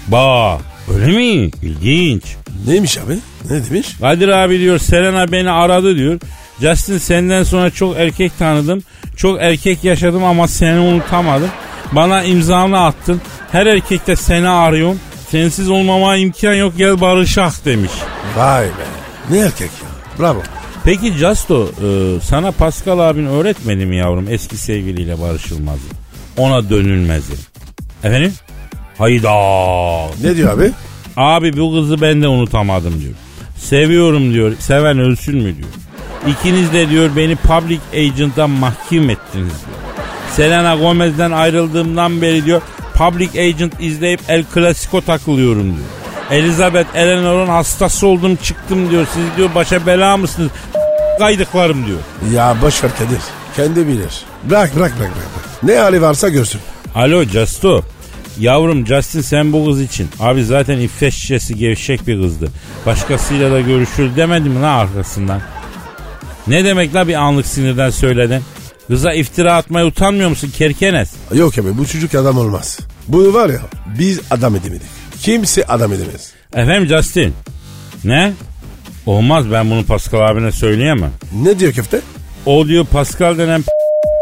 Ba 0.08 0.58
öyle 0.94 1.18
mi? 1.18 1.52
İlginç. 1.64 2.24
Neymiş 2.68 2.98
abi? 2.98 3.20
Ne 3.50 3.66
demiş? 3.70 3.88
Kadir 4.00 4.28
abi 4.28 4.60
diyor 4.60 4.80
Selena 4.80 5.32
beni 5.32 5.52
aradı 5.52 5.96
diyor. 5.96 6.20
Justin 6.62 6.98
senden 6.98 7.44
sonra 7.44 7.70
çok 7.72 7.98
erkek 7.98 8.38
tanıdım. 8.40 8.84
Çok 9.18 9.42
erkek 9.42 9.84
yaşadım 9.84 10.24
ama 10.24 10.48
seni 10.48 10.80
unutamadım. 10.80 11.50
Bana 11.92 12.24
imzanı 12.24 12.86
attın. 12.86 13.22
Her 13.52 13.66
erkekte 13.66 14.16
seni 14.16 14.50
arıyorum. 14.50 15.00
Sensiz 15.30 15.70
olmama 15.70 16.16
imkan 16.16 16.54
yok 16.54 16.74
gel 16.78 17.02
barışak 17.02 17.66
demiş. 17.66 17.92
Vay 18.38 18.66
be. 18.66 18.72
Ne 19.30 19.38
erkek 19.38 19.72
ya. 19.84 20.20
Bravo. 20.20 20.42
Peki 20.84 21.12
Justo 21.14 21.68
e, 21.68 22.20
sana 22.24 22.52
Pascal 22.52 23.00
abin 23.00 23.26
öğretmedi 23.26 23.86
mi 23.86 23.96
yavrum 23.96 24.26
eski 24.30 24.58
sevgiliyle 24.58 25.22
barışılmazı? 25.22 25.82
Ona 26.38 26.70
dönülmezi. 26.70 27.34
Efendim? 28.04 28.34
Hayda. 28.98 29.32
Ne 30.24 30.36
diyor 30.36 30.54
abi? 30.54 30.72
Abi 31.18 31.58
bu 31.58 31.74
kızı 31.74 32.02
ben 32.02 32.22
de 32.22 32.28
unutamadım 32.28 33.02
diyor. 33.02 33.14
Seviyorum 33.58 34.34
diyor. 34.34 34.54
Seven 34.60 35.00
ölsün 35.00 35.36
mü 35.36 35.58
diyor. 35.58 35.70
İkiniz 36.28 36.74
de 36.74 36.90
diyor 36.90 37.10
beni 37.16 37.36
public 37.36 37.80
agent'a 37.94 38.48
mahkum 38.48 39.10
ettiniz 39.10 39.34
diyor. 39.34 39.78
Selena 40.36 40.76
Gomez'den 40.76 41.32
ayrıldığımdan 41.32 42.22
beri 42.22 42.46
diyor 42.46 42.62
public 43.00 43.42
agent 43.42 43.74
izleyip 43.80 44.20
El 44.28 44.46
Clasico 44.54 45.02
takılıyorum 45.02 45.66
diyor. 45.66 45.88
Elizabeth 46.32 46.96
Eleanor'un 46.96 47.48
hastası 47.48 48.08
oldum 48.08 48.36
çıktım 48.36 48.90
diyor. 48.90 49.08
Siz 49.14 49.24
diyor 49.38 49.50
başa 49.56 49.86
bela 49.86 50.18
mısınız? 50.18 50.52
Kaydıklarım 51.20 51.86
diyor. 51.86 52.00
Ya 52.34 52.56
boş 52.62 52.84
ver 52.84 52.92
Kadir. 52.98 53.20
Kendi 53.56 53.88
bilir. 53.88 54.24
Bırak 54.44 54.76
bırak 54.76 54.92
bırak 55.00 55.12
bırak. 55.12 55.64
Ne 55.64 55.76
hali 55.76 56.02
varsa 56.02 56.30
görsün. 56.30 56.62
Alo 56.96 57.24
Justo. 57.24 57.82
Yavrum 58.40 58.88
Justin 58.88 59.22
sen 59.22 59.54
bu 59.54 59.66
kız 59.66 59.82
için. 59.82 60.10
Abi 60.20 60.44
zaten 60.44 60.80
iffet 60.80 61.14
şişesi 61.14 61.56
gevşek 61.56 62.08
bir 62.08 62.22
kızdı. 62.22 62.50
Başkasıyla 62.86 63.52
da 63.52 63.62
görüşür 63.62 64.16
demedim 64.16 64.52
mi 64.52 64.62
lan 64.62 64.78
arkasından? 64.78 65.42
Ne 66.48 66.64
demek 66.64 66.96
la 66.96 67.08
bir 67.08 67.14
anlık 67.14 67.46
sinirden 67.46 67.90
söyledin? 67.90 68.42
Kıza 68.90 69.14
iftira 69.14 69.56
atmaya 69.56 69.86
utanmıyor 69.86 70.30
musun 70.30 70.52
kerkenes? 70.58 71.10
Yok 71.34 71.58
abi 71.58 71.78
bu 71.78 71.88
çocuk 71.88 72.16
adam 72.16 72.38
olmaz. 72.38 72.80
Bunu 73.08 73.34
var 73.34 73.50
ya 73.50 73.60
biz 74.00 74.20
adam 74.32 74.56
edemedik. 74.56 74.88
Kimse 75.22 75.64
adam 75.66 75.94
edemez. 75.94 76.32
Efendim 76.54 76.88
Justin. 76.88 77.34
Ne? 78.04 78.34
Olmaz 79.06 79.52
ben 79.52 79.70
bunu 79.70 79.84
Pascal 79.86 80.20
abine 80.20 80.52
söyleyemem. 80.52 81.12
Ne 81.44 81.60
diyor 81.60 81.74
köfte? 81.74 82.02
O 82.46 82.68
diyor 82.68 82.86
Pascal 82.86 83.38
denen 83.38 83.64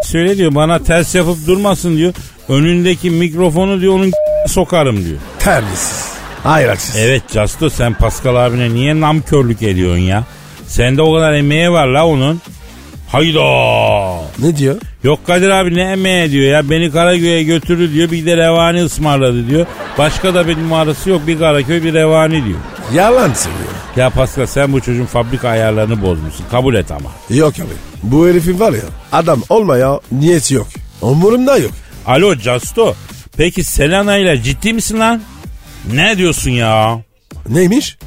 söyle 0.04 0.38
diyor 0.38 0.56
bana 0.56 0.80
ters 0.84 1.16
yapıp 1.16 1.48
durmasın 1.48 1.98
diyor. 1.98 2.14
Önündeki 2.50 3.10
mikrofonu 3.10 3.82
diyor 3.82 3.94
onun 3.94 4.12
sokarım 4.48 5.06
diyor. 5.06 5.18
Terbiyesiz. 5.40 6.06
Hayraksız. 6.44 6.96
Evet 6.96 7.24
Justo 7.34 7.70
sen 7.70 7.94
Pascal 7.94 8.36
abine 8.36 8.74
niye 8.74 9.00
namkörlük 9.00 9.62
ediyorsun 9.62 10.02
ya? 10.02 10.24
Sende 10.68 11.02
o 11.02 11.14
kadar 11.16 11.34
emeği 11.34 11.72
var 11.72 11.88
la 11.88 12.08
onun. 12.08 12.42
Hayda. 13.08 13.42
Ne 14.40 14.58
diyor? 14.58 14.82
Yok 15.04 15.28
Kadir 15.28 15.50
abi 15.50 15.76
ne 15.76 15.82
emeği 15.82 16.32
diyor 16.32 16.52
ya. 16.52 16.70
Beni 16.70 16.92
Karagöy'e 16.92 17.44
götürdü 17.44 17.94
diyor. 17.94 18.12
Bir 18.12 18.26
de 18.26 18.38
revani 18.38 18.84
ısmarladı 18.84 19.48
diyor. 19.50 19.66
Başka 19.98 20.34
da 20.36 20.48
bir 20.48 20.58
numarası 20.58 21.10
yok. 21.10 21.22
Bir 21.28 21.40
Karaköy 21.40 21.84
bir 21.84 21.94
revani 21.94 22.46
diyor. 22.46 22.60
Yalan 22.94 23.34
söylüyor. 23.34 23.72
Ya 23.96 24.10
Pascal 24.10 24.46
sen 24.46 24.74
bu 24.74 24.82
çocuğun 24.82 25.06
fabrika 25.06 25.50
ayarlarını 25.50 26.02
bozmuşsun. 26.02 26.46
Kabul 26.52 26.76
et 26.76 26.92
ama. 26.92 27.10
Yok 27.30 27.54
abi. 27.60 27.68
Bu 28.04 28.28
herifin 28.28 28.60
var 28.60 28.74
ya 28.74 28.82
adam 29.12 29.44
olmaya 29.50 30.00
niyeti 30.12 30.54
yok. 30.54 30.68
Umurumda 31.02 31.58
yok. 31.58 31.72
Alo 32.06 32.36
Justo. 32.36 32.96
Peki 33.38 33.64
Selena 33.64 34.18
ile 34.18 34.44
ciddi 34.44 34.74
misin 34.74 35.00
lan? 35.00 35.22
Ne 35.94 36.18
diyorsun 36.18 36.52
ya? 36.52 37.00
Neymiş? 37.50 37.98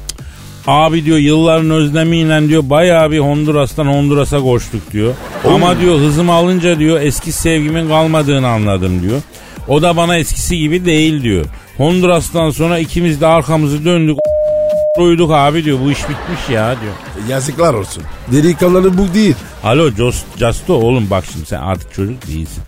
Abi 0.67 1.05
diyor 1.05 1.17
yılların 1.17 1.69
özlemiyle 1.69 2.47
diyor 2.47 2.63
bayağı 2.69 3.11
bir 3.11 3.19
Honduras'tan 3.19 3.85
Honduras'a 3.85 4.39
koştuk 4.39 4.91
diyor. 4.91 5.13
Ama 5.45 5.79
diyor 5.79 5.99
hızımı 5.99 6.31
alınca 6.33 6.79
diyor 6.79 7.01
eski 7.01 7.31
sevgimin 7.31 7.87
kalmadığını 7.87 8.47
anladım 8.47 9.01
diyor. 9.01 9.21
O 9.67 9.81
da 9.81 9.97
bana 9.97 10.17
eskisi 10.17 10.57
gibi 10.57 10.85
değil 10.85 11.23
diyor. 11.23 11.45
Honduras'tan 11.77 12.49
sonra 12.49 12.79
ikimiz 12.79 13.21
de 13.21 13.27
arkamızı 13.27 13.85
döndük 13.85 14.17
uyuduk 14.97 15.31
abi 15.31 15.63
diyor 15.63 15.79
bu 15.85 15.91
iş 15.91 15.99
bitmiş 15.99 16.49
ya 16.49 16.75
diyor. 16.81 16.93
Yazıklar 17.29 17.73
olsun. 17.73 18.03
Delikanlı 18.31 18.97
bu 18.97 19.13
değil. 19.13 19.35
Alo 19.63 19.91
Just, 19.91 20.25
Justo 20.37 20.73
oğlum 20.73 21.09
bak 21.09 21.23
şimdi 21.33 21.45
sen 21.45 21.61
artık 21.61 21.93
çocuk 21.93 22.27
değilsin. 22.27 22.63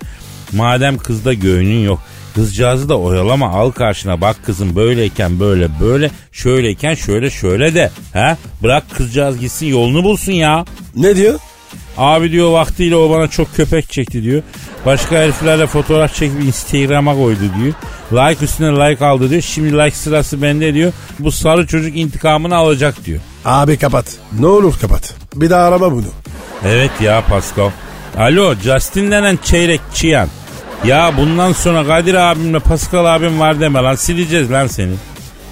Madem 0.53 0.97
kızda 0.97 1.33
göğünün 1.33 1.85
yok 1.85 1.99
Kızcağızı 2.35 2.89
da 2.89 2.99
oyalama 2.99 3.49
al 3.49 3.71
karşına 3.71 4.21
bak 4.21 4.35
kızım 4.45 4.75
böyleyken 4.75 5.39
böyle 5.39 5.69
böyle 5.81 6.11
şöyleyken 6.31 6.93
şöyle 6.93 7.29
şöyle 7.29 7.75
de. 7.75 7.91
He? 8.13 8.37
Bırak 8.63 8.83
kızcağız 8.97 9.39
gitsin 9.39 9.65
yolunu 9.65 10.03
bulsun 10.03 10.31
ya. 10.31 10.65
Ne 10.95 11.15
diyor? 11.15 11.39
Abi 11.97 12.31
diyor 12.31 12.51
vaktiyle 12.51 12.95
o 12.95 13.09
bana 13.09 13.27
çok 13.27 13.55
köpek 13.55 13.89
çekti 13.89 14.23
diyor. 14.23 14.41
Başka 14.85 15.15
heriflerle 15.15 15.67
fotoğraf 15.67 16.15
çekip 16.15 16.43
Instagram'a 16.43 17.15
koydu 17.15 17.39
diyor. 17.59 17.73
Like 18.13 18.45
üstüne 18.45 18.67
like 18.67 19.05
aldı 19.05 19.29
diyor. 19.29 19.41
Şimdi 19.41 19.73
like 19.73 19.95
sırası 19.95 20.41
bende 20.41 20.73
diyor. 20.73 20.93
Bu 21.19 21.31
sarı 21.31 21.67
çocuk 21.67 21.97
intikamını 21.97 22.55
alacak 22.55 23.05
diyor. 23.05 23.19
Abi 23.45 23.77
kapat. 23.77 24.05
Ne 24.39 24.45
olur 24.47 24.73
kapat. 24.81 25.13
Bir 25.35 25.49
daha 25.49 25.67
arama 25.67 25.91
bunu. 25.91 26.05
Evet 26.65 26.91
ya 27.01 27.23
Pascal. 27.29 27.69
Alo 28.17 28.55
Justin 28.55 29.11
denen 29.11 29.39
çeyrek 29.43 29.81
çiyan. 29.93 30.27
Ya 30.85 31.17
bundan 31.17 31.51
sonra 31.51 31.87
Kadir 31.87 32.13
abimle 32.13 32.59
Pascal 32.59 33.05
abim 33.05 33.39
var 33.39 33.59
deme 33.59 33.81
lan 33.83 33.95
sileceğiz 33.95 34.51
lan 34.51 34.67
seni. 34.67 34.93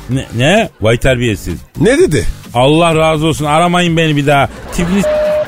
Ne? 0.10 0.28
ne? 0.36 0.70
Vay 0.82 0.98
terbiyesiz. 0.98 1.54
Ne 1.80 1.98
dedi? 1.98 2.26
Allah 2.54 2.96
razı 2.96 3.26
olsun 3.28 3.46
aramayın 3.46 3.98
beni 3.98 4.15
bir 4.15 4.28
daha. 4.28 4.50
Tipini 4.74 5.02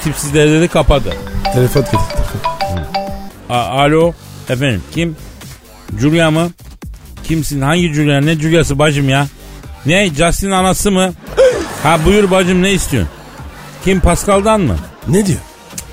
tipsizleri 0.03 0.51
dedi 0.51 0.67
kapadı. 0.67 1.13
Telefon. 1.53 1.85
A- 3.49 3.55
Alo 3.83 4.13
efendim 4.49 4.83
kim? 4.93 5.15
Julia 5.99 6.31
mı? 6.31 6.49
Kimsin? 7.23 7.61
Hangi 7.61 7.93
Julia? 7.93 8.21
Ne 8.21 8.35
Julia'sı 8.35 8.79
bacım 8.79 9.09
ya? 9.09 9.27
Ne? 9.85 10.09
Justin 10.09 10.51
anası 10.51 10.91
mı? 10.91 11.13
Ha 11.83 11.99
buyur 12.05 12.31
bacım 12.31 12.61
ne 12.61 12.71
istiyorsun? 12.71 13.11
Kim 13.85 13.99
Pascal'dan 13.99 14.61
mı? 14.61 14.75
Ne 15.07 15.25
diyor? 15.25 15.39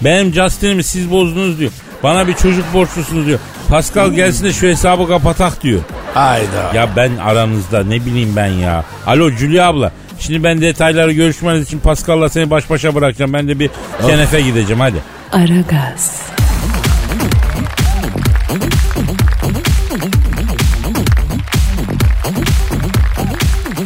Benim 0.01 0.33
Justin'imi 0.35 0.85
siz 0.85 1.11
bozdunuz 1.11 1.59
diyor. 1.59 1.73
Bana 2.03 2.29
bir 2.29 2.35
çocuk 2.35 2.75
borçlusunuz 2.75 3.27
diyor. 3.27 3.39
Pascal 3.71 4.11
gelsin 4.13 4.45
de 4.45 4.53
şu 4.53 4.67
hesabı 4.67 5.09
kapatak 5.09 5.63
diyor. 5.63 5.81
Hayda. 6.15 6.71
Ya 6.75 6.89
ben 6.97 7.17
aranızda 7.17 7.85
ne 7.85 8.07
bileyim 8.07 8.37
ben 8.37 8.47
ya. 8.47 8.85
Alo 9.07 9.31
Julia 9.31 9.69
abla. 9.69 9.93
Şimdi 10.19 10.45
ben 10.45 10.61
detayları 10.61 11.13
görüşmeniz 11.13 11.67
için 11.67 11.79
Pascal'la 11.79 12.29
seni 12.29 12.51
baş 12.51 12.71
başa 12.71 12.95
bırakacağım. 12.95 13.33
Ben 13.33 13.49
de 13.49 13.59
bir 13.59 13.71
kenefe 14.07 14.41
gideceğim 14.41 14.81
hadi. 14.81 14.97
Aragaz, 15.33 16.23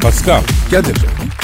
Pascal. 0.03 0.41
Kadir. 0.71 0.97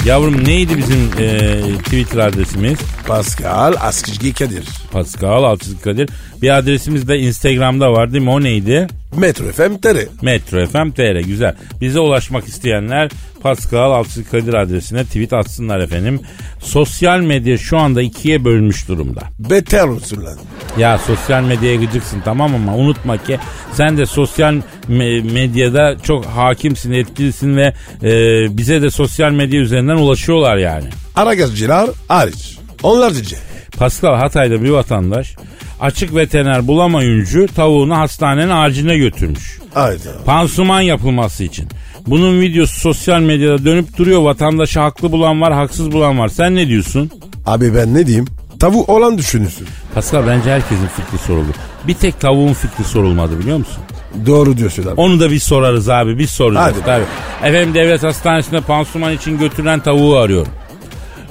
Yavrum 0.07 0.45
neydi 0.45 0.77
bizim 0.77 1.11
e, 1.19 1.61
Twitter 1.79 2.19
adresimiz? 2.19 2.79
Pascal 3.07 3.75
Askizgi 3.81 4.33
Kadir. 4.35 4.65
Pascal 4.93 5.45
Altçılık 5.45 5.83
Kadir. 5.83 6.09
Bir 6.43 6.59
adresimiz 6.59 7.09
de 7.09 7.19
Instagram'da 7.19 7.93
var 7.93 8.13
değil 8.13 8.25
mi? 8.25 8.31
O 8.31 8.43
neydi? 8.43 8.87
Metro 9.17 9.45
FM 9.45 9.77
TR. 9.77 9.97
Metro 10.23 10.67
FM 10.67 10.91
TR 10.91 11.21
güzel. 11.21 11.55
Bize 11.81 12.01
ulaşmak 12.01 12.49
isteyenler 12.49 13.11
Pascal 13.43 13.93
Altçılık 13.93 14.31
Kadir 14.31 14.55
adresine 14.55 15.05
tweet 15.05 15.33
atsınlar 15.33 15.79
efendim. 15.81 16.21
Sosyal 16.61 17.21
medya 17.21 17.59
şu 17.59 17.79
anda 17.79 18.03
ikiye 18.03 18.45
bölünmüş 18.45 18.89
durumda. 18.89 19.21
Beter 19.39 19.85
olsun 19.89 20.25
lan. 20.25 20.39
Ya 20.79 20.99
sosyal 20.99 21.43
medyaya 21.43 21.77
gıcıksın 21.77 22.21
tamam 22.25 22.55
ama 22.55 22.77
unutma 22.77 23.17
ki 23.17 23.39
sen 23.73 23.97
de 23.99 24.07
sosyal 24.07 24.55
me- 24.89 25.33
medyada 25.33 25.97
çok 26.03 26.25
hakimsin, 26.27 26.93
etkilisin 26.93 27.57
ve 27.57 27.75
e, 28.03 28.11
bize 28.59 28.83
de 28.83 28.91
sosyal 28.91 29.33
medya 29.33 29.61
üzerinden 29.61 29.97
ulaşıyorlar 29.97 30.57
yani. 30.57 30.87
Aragazcılar 31.17 31.91
hariç. 32.09 32.59
Onlar 32.83 33.13
diyecek. 33.15 33.39
Pascal 33.81 34.15
Hatay'da 34.15 34.63
bir 34.63 34.71
vatandaş 34.71 35.35
açık 35.81 36.15
veteriner 36.15 36.67
bulamayınca 36.67 37.47
tavuğunu 37.47 37.97
hastanenin 37.99 38.51
aciline 38.51 38.99
götürmüş. 38.99 39.59
Hayda. 39.75 40.25
Pansuman 40.27 40.81
yapılması 40.81 41.45
için. 41.45 41.69
Bunun 42.07 42.41
videosu 42.41 42.81
sosyal 42.81 43.21
medyada 43.21 43.65
dönüp 43.65 43.97
duruyor. 43.97 44.23
Vatandaşı 44.23 44.81
haklı 44.81 45.13
bulan 45.13 45.41
var, 45.41 45.53
haksız 45.53 45.93
bulan 45.93 46.19
var. 46.19 46.29
Sen 46.29 46.55
ne 46.55 46.69
diyorsun? 46.69 47.11
Abi 47.47 47.75
ben 47.75 47.95
ne 47.95 48.07
diyeyim? 48.07 48.27
Tavuk 48.59 48.89
olan 48.89 49.19
düşünürsün. 49.19 49.67
Pascal 49.95 50.27
bence 50.27 50.51
herkesin 50.51 50.87
fikri 50.87 51.19
soruldu. 51.27 51.53
Bir 51.87 51.95
tek 51.95 52.21
tavuğun 52.21 52.53
fikri 52.53 52.85
sorulmadı 52.85 53.39
biliyor 53.39 53.59
musun? 53.59 53.83
Doğru 54.27 54.57
diyorsun 54.57 54.83
abi. 54.83 54.95
Onu 55.01 55.21
da 55.21 55.31
bir 55.31 55.39
sorarız 55.39 55.89
abi. 55.89 56.19
Biz 56.19 56.31
soracağız 56.31 56.75
Hadi. 56.77 56.85
tabii. 56.85 57.49
Efendim 57.49 57.75
devlet 57.75 58.03
hastanesinde 58.03 58.61
pansuman 58.61 59.13
için 59.13 59.39
götürülen 59.39 59.81
tavuğu 59.81 60.17
arıyorum. 60.17 60.53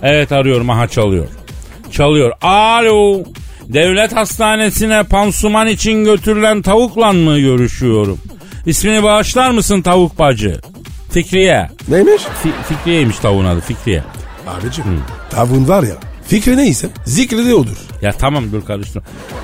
Evet 0.04 0.32
arıyorum. 0.32 0.70
Aha 0.70 0.88
çalıyor. 0.88 1.26
Çalıyor. 1.92 2.32
Alo. 2.42 3.24
Devlet 3.68 4.16
hastanesine 4.16 5.04
pansuman 5.04 5.68
için 5.68 6.06
götürülen 6.06 6.62
tavukla 6.62 7.12
mı 7.14 7.40
görüşüyorum? 7.40 8.20
İsmini 8.66 9.04
bağışlar 9.04 9.52
mısın 9.52 9.82
tavuk 9.82 10.20
bacı? 10.20 10.62
Fikriye. 11.12 11.70
Neymiş? 11.88 12.22
Fi- 12.22 12.64
Fikriye'ymiş 12.70 13.20
tavuğun 13.20 13.46
adı 13.46 13.60
Fikriye. 13.60 14.04
Abicim 14.48 14.84
tavuğun 15.30 15.68
var 15.68 15.84
ya 15.84 15.96
fikri 16.28 16.58
neyse 16.58 16.88
zikri 17.06 17.46
de 17.48 17.56
odur. 17.56 17.78
Ya 18.02 18.12
tamam 18.12 18.52
dur 18.52 18.66
karıştır. 18.66 19.04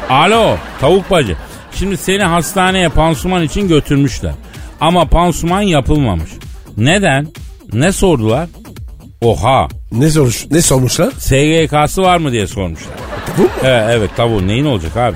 Alo 0.09 0.57
tavuk 0.81 1.11
bacı. 1.11 1.35
Şimdi 1.75 1.97
seni 1.97 2.23
hastaneye 2.23 2.89
pansuman 2.89 3.43
için 3.43 3.67
götürmüşler. 3.67 4.31
Ama 4.81 5.05
pansuman 5.05 5.61
yapılmamış. 5.61 6.29
Neden? 6.77 7.27
Ne 7.73 7.91
sordular? 7.91 8.49
Oha. 9.21 9.67
Ne 9.91 10.09
soruş 10.09 10.45
ne 10.51 10.61
sormuşlar? 10.61 11.11
SGK'sı 11.11 12.01
var 12.01 12.17
mı 12.17 12.31
diye 12.31 12.47
sormuşlar. 12.47 12.93
Tavuk 13.25 13.39
mu? 13.39 13.59
Evet, 13.63 13.83
evet 13.89 14.09
tavuğun 14.17 14.47
neyin 14.47 14.65
olacak 14.65 14.97
abi? 14.97 15.15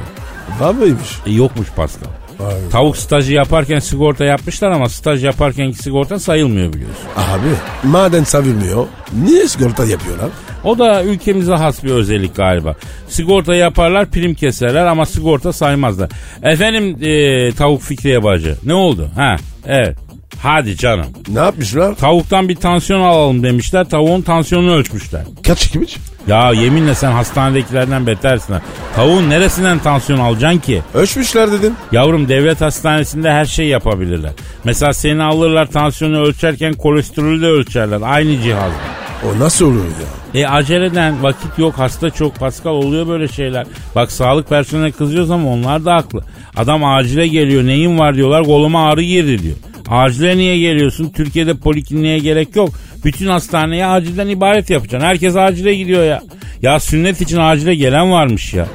Var 0.59 0.73
mıymış? 0.73 1.09
E, 1.27 1.31
yokmuş 1.31 1.67
Pascal. 1.75 2.09
Ay. 2.39 2.69
Tavuk 2.71 2.97
stajı 2.97 3.33
yaparken 3.33 3.79
sigorta 3.79 4.25
yapmışlar 4.25 4.71
ama 4.71 4.89
staj 4.89 5.23
yaparkenki 5.25 5.77
sigorta 5.77 6.19
sayılmıyor 6.19 6.73
biliyorsun. 6.73 7.05
Abi 7.17 7.87
maden 7.89 8.23
savunmuyor. 8.23 8.87
Niye 9.23 9.47
sigorta 9.47 9.85
yapıyorlar? 9.85 10.29
O 10.63 10.79
da 10.79 11.03
ülkemize 11.03 11.53
has 11.53 11.83
bir 11.83 11.91
özellik 11.91 12.35
galiba. 12.35 12.75
Sigorta 13.07 13.55
yaparlar 13.55 14.05
prim 14.11 14.33
keserler 14.33 14.85
ama 14.85 15.05
sigorta 15.05 15.53
saymazlar. 15.53 16.09
Efendim 16.43 16.97
e, 17.03 17.51
tavuk 17.51 17.81
Fikriye 17.81 18.23
bacı 18.23 18.55
ne 18.65 18.73
oldu? 18.73 19.09
Ha 19.15 19.35
evet. 19.67 19.97
Hadi 20.41 20.77
canım. 20.77 21.05
Ne 21.27 21.39
yapmışlar? 21.39 21.95
Tavuktan 21.95 22.49
bir 22.49 22.55
tansiyon 22.55 23.01
alalım 23.01 23.43
demişler. 23.43 23.89
Tavuğun 23.89 24.21
tansiyonunu 24.21 24.73
ölçmüşler. 24.73 25.21
Kaç 25.47 25.71
kimmiş? 25.71 25.97
Ya 26.27 26.51
yeminle 26.51 26.95
sen 26.95 27.11
hastanedekilerden 27.11 28.07
betersin 28.07 28.53
ha. 28.53 28.61
Tavuğun 28.95 29.29
neresinden 29.29 29.79
tansiyon 29.79 30.19
alacaksın 30.19 30.59
ki? 30.59 30.81
Ölçmüşler 30.93 31.51
dedin. 31.51 31.73
Yavrum 31.91 32.29
devlet 32.29 32.61
hastanesinde 32.61 33.31
her 33.31 33.45
şey 33.45 33.67
yapabilirler. 33.67 34.31
Mesela 34.63 34.93
seni 34.93 35.23
alırlar 35.23 35.65
tansiyonu 35.65 36.19
ölçerken 36.19 36.73
kolesterolü 36.73 37.41
de 37.41 37.45
ölçerler. 37.47 37.99
Aynı 38.03 38.41
cihazla. 38.41 38.77
O 39.25 39.39
nasıl 39.39 39.65
oluyor 39.65 39.85
ya? 39.85 40.41
E 40.41 40.47
aceleden 40.47 41.23
vakit 41.23 41.57
yok 41.59 41.73
hasta 41.77 42.09
çok 42.09 42.35
Pascal 42.35 42.71
oluyor 42.71 43.07
böyle 43.07 43.27
şeyler. 43.27 43.67
Bak 43.95 44.11
sağlık 44.11 44.49
personeline 44.49 44.91
kızıyoruz 44.91 45.31
ama 45.31 45.49
onlar 45.49 45.85
da 45.85 45.95
haklı. 45.95 46.23
Adam 46.57 46.85
acile 46.85 47.27
geliyor 47.27 47.65
neyin 47.65 47.99
var 47.99 48.15
diyorlar 48.15 48.43
koluma 48.43 48.89
ağrı 48.89 49.01
girdi 49.01 49.43
diyor. 49.43 49.55
Acile 49.89 50.37
niye 50.37 50.59
geliyorsun? 50.59 51.09
Türkiye'de 51.09 51.53
polikliniğe 51.53 52.19
gerek 52.19 52.55
yok. 52.55 52.69
Bütün 53.05 53.27
hastaneye 53.27 53.85
acilden 53.85 54.27
ibaret 54.27 54.69
yapacaksın. 54.69 55.07
Herkes 55.07 55.35
acile 55.35 55.75
gidiyor 55.75 56.03
ya. 56.03 56.21
Ya 56.61 56.79
sünnet 56.79 57.21
için 57.21 57.37
acile 57.37 57.75
gelen 57.75 58.11
varmış 58.11 58.53
ya. 58.53 58.65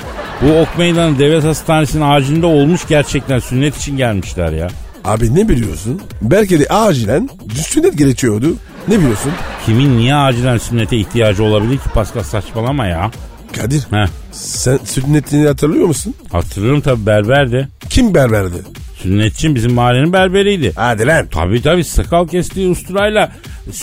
Bu 0.42 0.52
Ok 0.60 0.78
Meydanı 0.78 1.18
Devlet 1.18 1.44
Hastanesi'nin 1.44 2.02
acilinde 2.02 2.46
olmuş 2.46 2.80
gerçekten 2.88 3.38
sünnet 3.38 3.76
için 3.76 3.96
gelmişler 3.96 4.52
ya. 4.52 4.68
Abi 5.04 5.34
ne 5.34 5.48
biliyorsun? 5.48 6.00
Belki 6.22 6.60
de 6.60 6.66
acilen 6.68 7.28
sünnet 7.54 7.98
gerekiyordu. 7.98 8.56
Ne 8.88 8.98
biliyorsun? 8.98 9.32
Kimin 9.66 9.98
niye 9.98 10.14
acilen 10.14 10.58
sünnete 10.58 10.96
ihtiyacı 10.96 11.44
olabilir 11.44 11.76
ki 11.78 11.88
Pascal 11.94 12.22
saçmalama 12.22 12.86
ya. 12.86 13.10
Kadir 13.56 13.82
Heh, 13.90 14.06
sen 14.32 14.78
sünnetini 14.84 15.46
hatırlıyor 15.46 15.86
musun? 15.86 16.14
hatırlıyorum 16.32 16.80
tabii 16.80 17.06
berberdi. 17.06 17.68
Kim 17.90 18.14
berberdi? 18.14 18.56
Sünnetçim 19.04 19.54
bizim 19.54 19.72
mahallenin 19.72 20.12
berberiydi. 20.12 20.72
Hadi 20.76 21.06
lan. 21.06 21.26
Tabii 21.26 21.62
tabii 21.62 21.84
sakal 21.84 22.28
kestiği 22.28 22.68
usturayla 22.68 23.32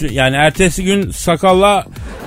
yani 0.09 0.35
ertesi 0.35 0.83
gün 0.83 1.11
sakalla 1.11 1.85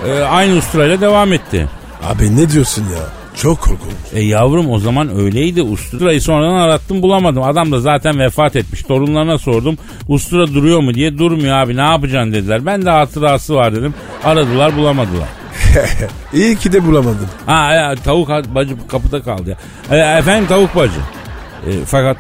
e, 0.08 0.20
aynı 0.20 0.54
usturayla 0.56 1.00
devam 1.00 1.32
etti. 1.32 1.68
Abi 2.02 2.36
ne 2.36 2.50
diyorsun 2.50 2.82
ya? 2.82 3.02
Çok 3.36 3.60
korkunç. 3.60 3.92
E 4.12 4.20
yavrum 4.20 4.70
o 4.70 4.78
zaman 4.78 5.16
öyleydi. 5.16 5.62
Usturayı 5.62 6.22
sonradan 6.22 6.54
arattım 6.54 7.02
bulamadım. 7.02 7.42
Adam 7.42 7.72
da 7.72 7.80
zaten 7.80 8.18
vefat 8.18 8.56
etmiş. 8.56 8.82
Torunlarına 8.82 9.38
sordum. 9.38 9.78
Ustura 10.08 10.46
duruyor 10.46 10.80
mu 10.80 10.94
diye 10.94 11.18
durmuyor 11.18 11.56
abi 11.58 11.76
ne 11.76 11.82
yapacaksın 11.82 12.32
dediler. 12.32 12.66
Ben 12.66 12.86
de 12.86 12.90
hatırası 12.90 13.54
var 13.54 13.74
dedim. 13.74 13.94
Aradılar 14.24 14.76
bulamadılar. 14.76 15.28
İyi 16.34 16.56
ki 16.56 16.72
de 16.72 16.86
bulamadım. 16.86 17.28
Ha 17.46 17.74
ya, 17.74 17.94
tavuk 17.94 18.28
bacı 18.28 18.74
kapıda 18.88 19.22
kaldı 19.22 19.50
ya. 19.50 19.56
E, 19.98 20.18
efendim 20.18 20.46
tavuk 20.48 20.76
bacı. 20.76 21.00
E, 21.66 21.70
fakat 21.86 22.16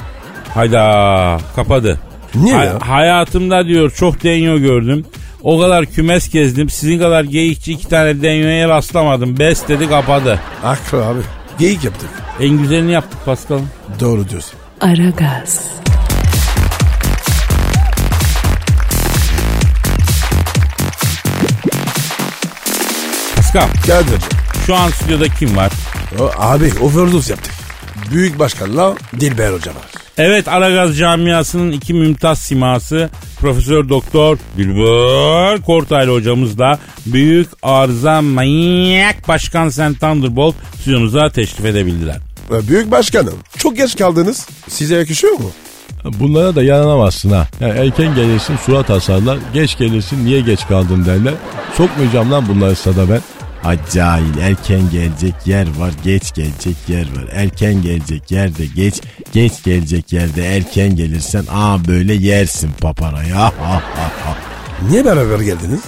hayda 0.54 1.38
kapadı. 1.56 2.00
Niye 2.34 2.54
Ha- 2.54 2.64
ya? 2.64 2.78
Hayatımda 2.88 3.66
diyor 3.66 3.90
çok 3.90 4.22
denyo 4.24 4.58
gördüm. 4.58 5.04
O 5.42 5.60
kadar 5.60 5.86
kümes 5.86 6.30
gezdim. 6.30 6.68
Sizin 6.70 6.98
kadar 6.98 7.24
geyikçi 7.24 7.72
iki 7.72 7.88
tane 7.88 8.22
denyoya 8.22 8.68
rastlamadım. 8.68 9.38
Bes 9.38 9.68
dedi 9.68 9.88
kapadı. 9.88 10.40
Haklı 10.62 11.06
abi. 11.06 11.20
Geyik 11.58 11.84
yaptık. 11.84 12.08
En 12.40 12.48
güzelini 12.58 12.92
yaptık 12.92 13.24
Paskal'ım. 13.24 13.68
Doğru 14.00 14.28
diyorsun. 14.28 14.52
Aragaz, 14.80 15.60
Paskal 23.36 23.68
Kadir. 23.86 24.20
şu 24.66 24.74
an 24.74 24.88
stüdyoda 24.90 25.28
kim 25.28 25.56
var? 25.56 25.72
O, 26.20 26.30
abi 26.38 26.72
overdose 26.82 27.32
yaptık. 27.32 27.52
Büyük 28.12 28.38
başkanla 28.38 28.94
Dilber 29.20 29.52
Hoca 29.52 29.70
var. 29.70 29.84
Evet 30.18 30.48
Aragaz 30.48 30.98
camiasının 30.98 31.72
iki 31.72 31.94
mümtaz 31.94 32.38
siması 32.38 33.10
Profesör 33.40 33.88
Doktor 33.88 34.38
Dilber 34.56 35.60
Kortaylı 35.62 36.12
hocamız 36.12 36.58
da 36.58 36.78
büyük 37.06 37.48
arıza 37.62 38.22
manyak 38.22 39.28
başkan 39.28 39.68
Sen 39.68 39.94
Thunderbolt 39.94 40.54
stüdyomuza 40.80 41.30
teşrif 41.30 41.64
edebildiler. 41.64 42.16
Ee, 42.50 42.68
Büyük 42.68 42.90
başkanım. 42.90 43.34
Çok 43.58 43.76
geç 43.76 43.96
kaldınız. 43.98 44.48
Size 44.68 44.96
yakışıyor 44.96 45.32
mu? 45.32 45.50
Bunlara 46.04 46.54
da 46.54 46.62
yanamazsın 46.62 47.30
ha. 47.30 47.48
Yani 47.60 47.78
erken 47.78 48.14
gelirsin 48.14 48.56
surat 48.56 48.90
asarlar. 48.90 49.38
Geç 49.54 49.78
gelirsin 49.78 50.24
niye 50.24 50.40
geç 50.40 50.66
kaldın 50.68 51.04
derler. 51.06 51.34
Sokmayacağım 51.76 52.32
lan 52.32 52.48
bunları 52.48 52.76
sada 52.76 53.10
ben. 53.10 53.20
Ha 53.64 53.74
cahil 53.94 54.38
erken 54.42 54.90
gelecek 54.90 55.34
yer 55.46 55.66
var 55.78 55.92
geç 56.04 56.34
gelecek 56.34 56.76
yer 56.88 57.06
var. 57.16 57.24
Erken 57.32 57.82
gelecek 57.82 58.30
yerde 58.30 58.66
geç 58.66 59.00
geç 59.32 59.62
gelecek 59.64 60.12
yerde 60.12 60.56
erken 60.56 60.96
gelirsen 60.96 61.44
aa 61.52 61.86
böyle 61.86 62.14
yersin 62.14 62.70
ha. 63.34 63.52
Niye 64.88 65.04
beraber 65.04 65.40
geldiniz? 65.40 65.80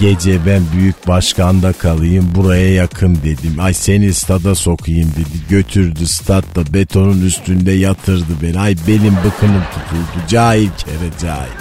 Gece 0.00 0.46
ben 0.46 0.62
büyük 0.76 1.08
başkanda 1.08 1.72
kalayım 1.72 2.32
buraya 2.34 2.74
yakın 2.74 3.18
dedim. 3.24 3.56
Ay 3.60 3.74
seni 3.74 4.14
stada 4.14 4.54
sokayım 4.54 5.10
dedi. 5.10 5.44
Götürdü 5.48 6.06
statta 6.06 6.74
betonun 6.74 7.26
üstünde 7.26 7.72
yatırdı 7.72 8.32
beni. 8.42 8.60
Ay 8.60 8.76
benim 8.88 9.16
bıkınım 9.16 9.62
tutuldu. 9.72 10.26
Cahil 10.28 10.68
kere 10.78 11.10
cahil. 11.22 11.52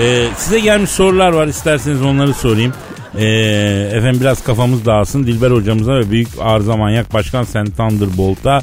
Ee, 0.00 0.28
size 0.36 0.60
gelmiş 0.60 0.90
sorular 0.90 1.32
var 1.32 1.46
isterseniz 1.46 2.02
onları 2.02 2.34
sorayım. 2.34 2.72
Ee, 3.18 3.90
efendim 3.92 4.20
biraz 4.20 4.44
kafamız 4.44 4.84
dağılsın. 4.84 5.26
Dilber 5.26 5.50
hocamıza 5.50 5.94
ve 5.94 6.10
büyük 6.10 6.28
arıza 6.40 6.76
manyak 6.76 7.14
başkan 7.14 7.44
Sen 7.44 7.66
Thunderbolt'a 7.66 8.62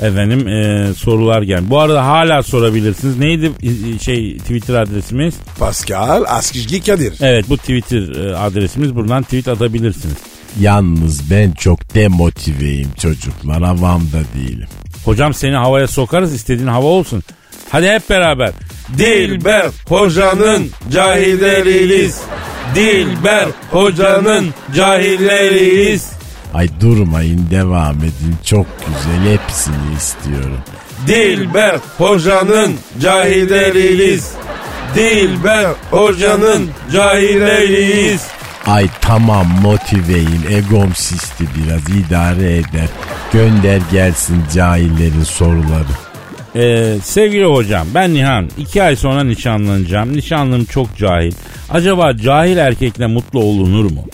efendim 0.00 0.48
e, 0.48 0.86
sorular 0.94 1.42
gel. 1.42 1.70
Bu 1.70 1.80
arada 1.80 2.06
hala 2.06 2.42
sorabilirsiniz. 2.42 3.18
Neydi 3.18 3.52
e, 3.62 3.98
şey 3.98 4.38
Twitter 4.38 4.74
adresimiz? 4.74 5.34
Pascal 5.58 6.24
Askizgi 6.28 6.80
Kadir. 6.80 7.14
Evet 7.20 7.44
bu 7.48 7.56
Twitter 7.56 8.26
e, 8.26 8.36
adresimiz. 8.36 8.94
Buradan 8.94 9.22
tweet 9.22 9.48
atabilirsiniz. 9.48 10.16
Yalnız 10.60 11.30
ben 11.30 11.52
çok 11.52 11.94
demotiveyim 11.94 12.88
çocuklar. 13.00 13.62
Havamda 13.62 14.18
değilim. 14.34 14.68
Hocam 15.04 15.34
seni 15.34 15.56
havaya 15.56 15.86
sokarız 15.86 16.34
istediğin 16.34 16.68
hava 16.68 16.86
olsun. 16.86 17.22
Hadi 17.70 17.88
hep 17.88 18.10
beraber. 18.10 18.50
Dilber 18.98 19.66
hocanın 19.88 20.70
cahilleriyiz. 20.92 22.20
Dilber 22.74 23.48
hocanın 23.70 24.54
cahilleriyiz. 24.74 26.12
Ay 26.54 26.68
durmayın 26.80 27.50
devam 27.50 27.96
edin. 27.96 28.36
Çok 28.44 28.66
güzel 28.78 29.38
hepsini 29.38 29.94
istiyorum. 29.96 30.58
Dilber 31.06 31.76
hocanın 31.98 32.74
cahilleriyiz. 33.00 34.30
Dilber 34.94 35.66
hocanın 35.90 36.70
cahilleriyiz. 36.92 38.22
Ay 38.66 38.88
tamam 39.00 39.46
motiveyim. 39.62 40.44
Egom 40.50 40.94
sisti 40.94 41.44
biraz 41.56 41.96
idare 41.98 42.56
eder. 42.56 42.88
Gönder 43.32 43.80
gelsin 43.92 44.44
cahillerin 44.54 45.24
soruları. 45.24 46.11
Ee, 46.56 46.96
sevgili 47.02 47.44
hocam 47.44 47.86
ben 47.94 48.14
Nihan. 48.14 48.50
iki 48.58 48.82
ay 48.82 48.96
sonra 48.96 49.24
nişanlanacağım. 49.24 50.16
Nişanlım 50.16 50.64
çok 50.64 50.96
cahil. 50.96 51.32
Acaba 51.70 52.16
cahil 52.16 52.56
erkekle 52.56 53.06
mutlu 53.06 53.40
olunur 53.40 53.90
mu? 53.90 54.04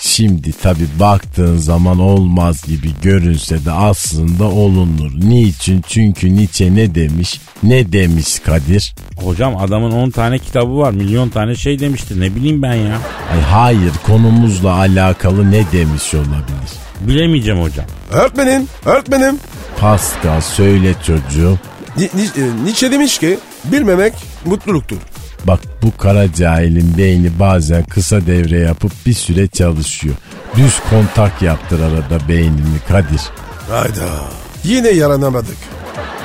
Şimdi 0.00 0.52
tabi 0.52 0.80
baktığın 1.00 1.56
zaman 1.56 1.98
olmaz 1.98 2.62
gibi 2.66 2.88
görünse 3.02 3.64
de 3.64 3.72
aslında 3.72 4.44
olunur. 4.44 5.12
Niçin? 5.14 5.84
Çünkü 5.88 6.36
Nietzsche 6.36 6.74
ne 6.74 6.94
demiş? 6.94 7.40
Ne 7.62 7.92
demiş 7.92 8.38
Kadir? 8.38 8.94
Hocam 9.16 9.56
adamın 9.56 9.90
10 9.90 10.10
tane 10.10 10.38
kitabı 10.38 10.78
var. 10.78 10.90
Milyon 10.92 11.28
tane 11.28 11.54
şey 11.54 11.78
demiştir. 11.80 12.20
Ne 12.20 12.34
bileyim 12.34 12.62
ben 12.62 12.74
ya. 12.74 12.98
Ay 13.32 13.40
hayır 13.40 13.92
konumuzla 14.06 14.72
alakalı 14.74 15.50
ne 15.50 15.62
demiş 15.72 16.14
olabilir? 16.14 16.70
Bilemeyeceğim 17.00 17.62
hocam. 17.62 17.86
Öğretmenim, 18.10 18.66
öğretmenim. 18.84 19.36
Pascal 19.78 20.40
söyle 20.40 20.94
çocuğum. 21.06 21.58
E, 22.00 22.08
Nietzsche 22.64 22.92
demiş 22.92 23.18
ki 23.18 23.38
bilmemek 23.64 24.12
mutluluktur. 24.44 24.96
Bak 25.44 25.60
bu 25.82 25.96
kara 25.96 26.32
cahilin 26.32 26.98
beyni 26.98 27.38
bazen 27.38 27.84
kısa 27.84 28.26
devre 28.26 28.58
yapıp 28.58 28.92
bir 29.06 29.12
süre 29.12 29.46
çalışıyor. 29.46 30.14
Düz 30.56 30.80
kontak 30.90 31.42
yaptır 31.42 31.80
arada 31.80 32.28
beynini 32.28 32.78
Kadir. 32.88 33.20
Hayda. 33.70 34.08
Yine 34.64 34.88
yaranamadık. 34.88 35.56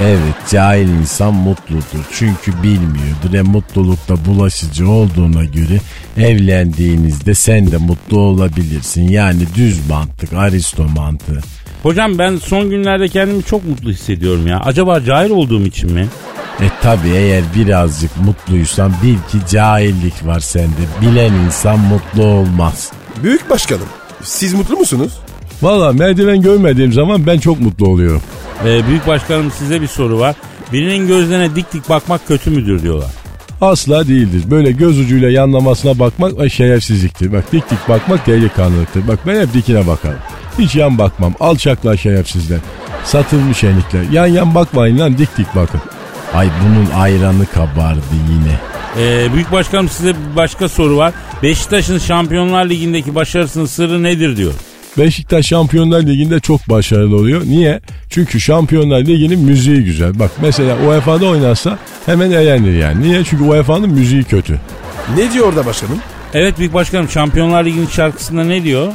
Evet 0.01 0.36
cahil 0.51 0.89
insan 0.89 1.33
mutludur 1.33 2.05
çünkü 2.12 2.63
bilmiyordur. 2.63 3.33
E 3.33 3.41
mutlulukta 3.41 4.25
bulaşıcı 4.25 4.89
olduğuna 4.89 5.43
göre 5.43 5.79
evlendiğinizde 6.17 7.33
sen 7.33 7.71
de 7.71 7.77
mutlu 7.77 8.19
olabilirsin. 8.19 9.07
Yani 9.07 9.41
düz 9.55 9.89
mantık 9.89 10.33
aristo 10.33 10.83
mantığı. 10.83 11.41
Hocam 11.84 12.17
ben 12.17 12.36
son 12.38 12.69
günlerde 12.69 13.08
kendimi 13.08 13.43
çok 13.43 13.65
mutlu 13.65 13.89
hissediyorum 13.89 14.48
ya. 14.48 14.60
Acaba 14.60 15.04
cahil 15.04 15.30
olduğum 15.30 15.62
için 15.62 15.91
mi? 15.91 16.08
E 16.62 16.65
tabi 16.82 17.10
eğer 17.10 17.43
birazcık 17.56 18.12
mutluysan 18.26 18.93
bil 19.04 19.15
ki 19.15 19.48
cahillik 19.52 20.26
var 20.26 20.39
sende. 20.39 20.82
Bilen 21.02 21.34
insan 21.34 21.80
mutlu 21.80 22.24
olmaz. 22.24 22.91
Büyük 23.24 23.50
başkanım. 23.50 23.88
Siz 24.22 24.54
mutlu 24.54 24.78
musunuz? 24.78 25.19
Valla 25.62 25.93
merdiven 25.93 26.41
görmediğim 26.41 26.93
zaman 26.93 27.28
ben 27.28 27.39
çok 27.39 27.60
mutlu 27.60 27.88
oluyorum. 27.88 28.22
Ee, 28.65 28.88
büyük 28.88 29.08
başkanım 29.08 29.52
size 29.52 29.82
bir 29.82 29.88
soru 29.88 30.19
var. 30.19 30.36
Birinin 30.74 31.08
gözlerine 31.08 31.56
dik 31.56 31.74
dik 31.74 31.89
bakmak 31.89 32.28
kötü 32.28 32.50
müdür 32.50 32.82
diyorlar. 32.82 33.12
Asla 33.63 34.08
değildir. 34.08 34.52
Böyle 34.52 34.71
göz 34.71 34.99
ucuyla 34.99 35.30
yanlamasına 35.30 35.99
bakmak 35.99 36.52
şerefsizliktir. 36.52 37.34
Bak 37.34 37.52
dik 37.52 37.71
dik 37.71 37.89
bakmak 37.89 38.28
delikanlılıktır. 38.28 39.08
Bak 39.08 39.19
ben 39.28 39.41
hep 39.41 39.54
dikine 39.54 39.88
bakarım. 39.88 40.19
Hiç 40.60 40.76
yan 40.76 40.97
bakmam. 40.97 41.34
Alçaklar 41.39 41.97
şerefsizler. 41.97 42.60
Satılmış 43.04 43.63
enikler. 43.63 44.04
Yan 44.12 44.28
yan 44.28 44.56
bakmayın 44.56 44.99
lan 44.99 45.17
dik 45.17 45.38
dik 45.38 45.56
bakın. 45.56 45.82
Ay 46.34 46.49
bunun 46.63 47.02
ayranı 47.02 47.45
kabardı 47.45 48.02
yine. 48.32 48.60
Ee, 48.97 49.34
büyük 49.34 49.52
başkanım 49.52 49.89
size 49.89 50.15
başka 50.36 50.69
soru 50.69 50.97
var. 50.97 51.13
Beşiktaş'ın 51.43 51.97
Şampiyonlar 51.97 52.65
Ligi'ndeki 52.65 53.15
başarısının 53.15 53.65
sırrı 53.65 54.04
nedir 54.04 54.38
diyor. 54.38 54.54
Beşiktaş 54.97 55.45
Şampiyonlar 55.45 56.01
Ligi'nde 56.01 56.39
çok 56.39 56.69
başarılı 56.69 57.15
oluyor. 57.15 57.41
Niye? 57.45 57.79
Çünkü 58.10 58.39
Şampiyonlar 58.39 58.99
Ligi'nin 58.99 59.39
müziği 59.39 59.84
güzel. 59.84 60.19
Bak 60.19 60.32
mesela 60.41 60.75
UEFA'da 60.88 61.25
oynarsa 61.25 61.77
hemen 62.06 62.32
eğlenir 62.32 62.77
yani. 62.79 63.01
Niye? 63.03 63.23
Çünkü 63.23 63.43
UEFA'nın 63.43 63.89
müziği 63.89 64.23
kötü. 64.23 64.60
Ne 65.17 65.34
diyor 65.34 65.47
orada 65.47 65.65
başkanım? 65.65 65.99
Evet 66.34 66.60
büyük 66.60 66.73
başkanım 66.73 67.10
Şampiyonlar 67.10 67.65
Ligi'nin 67.65 67.88
şarkısında 67.88 68.43
ne 68.43 68.63
diyor? 68.63 68.91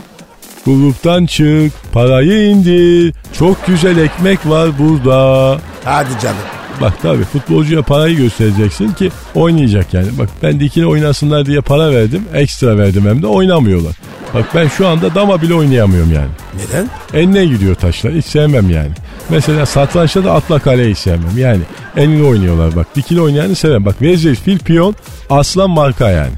Kulüpten 0.64 1.26
çık, 1.26 1.72
parayı 1.92 2.48
indir. 2.48 3.14
Çok 3.38 3.66
güzel 3.66 3.96
ekmek 3.96 4.46
var 4.46 4.70
burada. 4.78 5.60
Hadi 5.84 6.10
canım. 6.22 6.57
Bak 6.80 7.02
tabi 7.02 7.24
futbolcuya 7.24 7.82
parayı 7.82 8.16
göstereceksin 8.16 8.92
ki 8.92 9.10
oynayacak 9.34 9.94
yani. 9.94 10.08
Bak 10.18 10.28
ben 10.42 10.60
dikine 10.60 10.86
oynasınlar 10.86 11.46
diye 11.46 11.60
para 11.60 11.90
verdim. 11.90 12.24
Ekstra 12.34 12.78
verdim 12.78 13.04
hem 13.06 13.22
de 13.22 13.26
oynamıyorlar. 13.26 13.94
Bak 14.34 14.44
ben 14.54 14.68
şu 14.68 14.86
anda 14.88 15.14
dama 15.14 15.42
bile 15.42 15.54
oynayamıyorum 15.54 16.12
yani. 16.12 16.28
Neden? 16.54 16.88
Enine 17.14 17.46
gidiyor 17.46 17.74
taşlar 17.74 18.12
hiç 18.12 18.24
sevmem 18.26 18.70
yani. 18.70 18.90
Mesela 19.28 19.66
satrançta 19.66 20.24
da 20.24 20.32
atla 20.32 20.58
kaleyi 20.58 20.94
sevmem 20.94 21.38
yani. 21.38 21.62
Enine 21.96 22.26
oynuyorlar 22.26 22.76
bak 22.76 22.86
dikine 22.96 23.20
oynayanı 23.20 23.54
sevmem. 23.54 23.84
Bak 23.84 24.02
vezir 24.02 24.34
fil 24.34 24.58
piyon 24.58 24.94
aslan 25.30 25.70
marka 25.70 26.10
yani. 26.10 26.32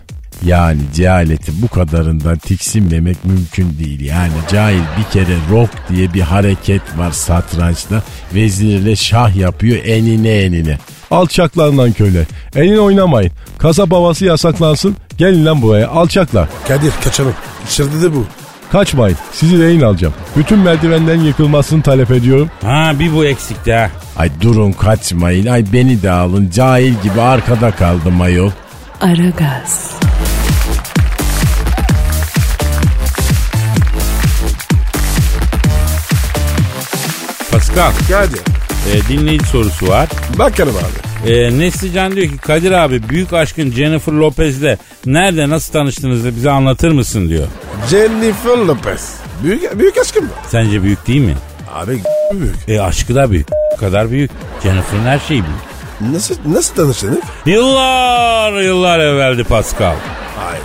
Yani 0.44 0.80
cehaleti 0.94 1.62
bu 1.62 1.68
kadarından 1.68 2.38
tiksinmemek 2.38 3.24
mümkün 3.24 3.78
değil. 3.78 4.00
Yani 4.00 4.32
cahil 4.52 4.82
bir 4.98 5.12
kere 5.12 5.36
rock 5.50 5.70
diye 5.88 6.14
bir 6.14 6.20
hareket 6.20 6.82
var 6.98 7.10
satrançta. 7.10 8.02
Vezirle 8.34 8.96
şah 8.96 9.36
yapıyor 9.36 9.84
enine 9.84 10.30
enine. 10.30 10.78
Alçaklarından 11.10 11.92
köle. 11.92 12.26
Enine 12.54 12.80
oynamayın. 12.80 13.32
Kasap 13.58 13.92
havası 13.92 14.24
yasaklansın. 14.24 14.96
Gelin 15.18 15.46
lan 15.46 15.62
buraya 15.62 15.88
alçaklar. 15.88 16.48
Kadir 16.68 16.92
kaçalım. 17.04 17.34
İçeride 17.68 18.02
de 18.02 18.14
bu. 18.14 18.24
Kaçmayın. 18.72 19.16
Sizi 19.32 19.62
rehin 19.62 19.80
alacağım. 19.80 20.14
Bütün 20.36 20.58
merdivenden 20.58 21.20
yıkılmasını 21.20 21.82
talep 21.82 22.10
ediyorum. 22.10 22.50
Ha 22.62 22.92
bir 22.98 23.14
bu 23.14 23.24
eksikti 23.24 23.72
ha. 23.72 23.90
Ay 24.16 24.30
durun 24.40 24.72
kaçmayın. 24.72 25.46
Ay 25.46 25.64
beni 25.72 26.02
de 26.02 26.10
alın. 26.10 26.50
Cahil 26.54 26.94
gibi 27.02 27.20
arkada 27.20 27.70
kaldım 27.70 28.20
ayol. 28.20 28.50
Aragaz, 29.00 29.90
Pascal 37.80 37.92
Kadir. 38.08 38.40
e, 38.94 39.08
dinleyici 39.08 39.46
sorusu 39.46 39.88
var. 39.88 40.08
Bakalım 40.38 40.74
abi. 40.76 41.32
E, 41.32 41.58
Neslican 41.58 42.16
diyor 42.16 42.26
ki 42.26 42.36
Kadir 42.38 42.72
abi 42.72 43.08
büyük 43.08 43.32
aşkın 43.32 43.70
Jennifer 43.72 44.12
Lopez'le 44.12 44.76
nerede 45.06 45.48
nasıl 45.48 45.72
tanıştınız 45.72 46.24
da 46.24 46.36
bize 46.36 46.50
anlatır 46.50 46.90
mısın 46.92 47.28
diyor. 47.28 47.46
Jennifer 47.90 48.56
Lopez. 48.56 49.14
Büyük, 49.42 49.78
büyük 49.78 49.98
aşkım 49.98 50.24
mı? 50.24 50.30
Sence 50.48 50.82
büyük 50.82 51.06
değil 51.06 51.20
mi? 51.20 51.34
Abi 51.74 51.98
büyük. 52.32 52.54
E 52.68 52.80
aşkı 52.80 53.14
da 53.14 53.30
büyük. 53.30 53.48
O 53.74 53.76
kadar 53.76 54.10
büyük. 54.10 54.30
Jennifer'ın 54.62 55.04
her 55.04 55.18
şeyi 55.18 55.42
büyük. 55.42 56.14
Nasıl, 56.14 56.34
nasıl 56.46 56.74
tanıştınız? 56.74 57.18
Yıllar 57.46 58.60
yıllar 58.60 58.98
evveldi 58.98 59.44
Pascal. 59.44 59.94
Ay. 60.50 60.58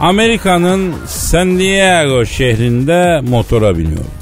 Amerika'nın 0.00 0.94
San 1.06 1.58
Diego 1.58 2.26
şehrinde 2.26 3.20
motora 3.20 3.78
biniyorum. 3.78 4.19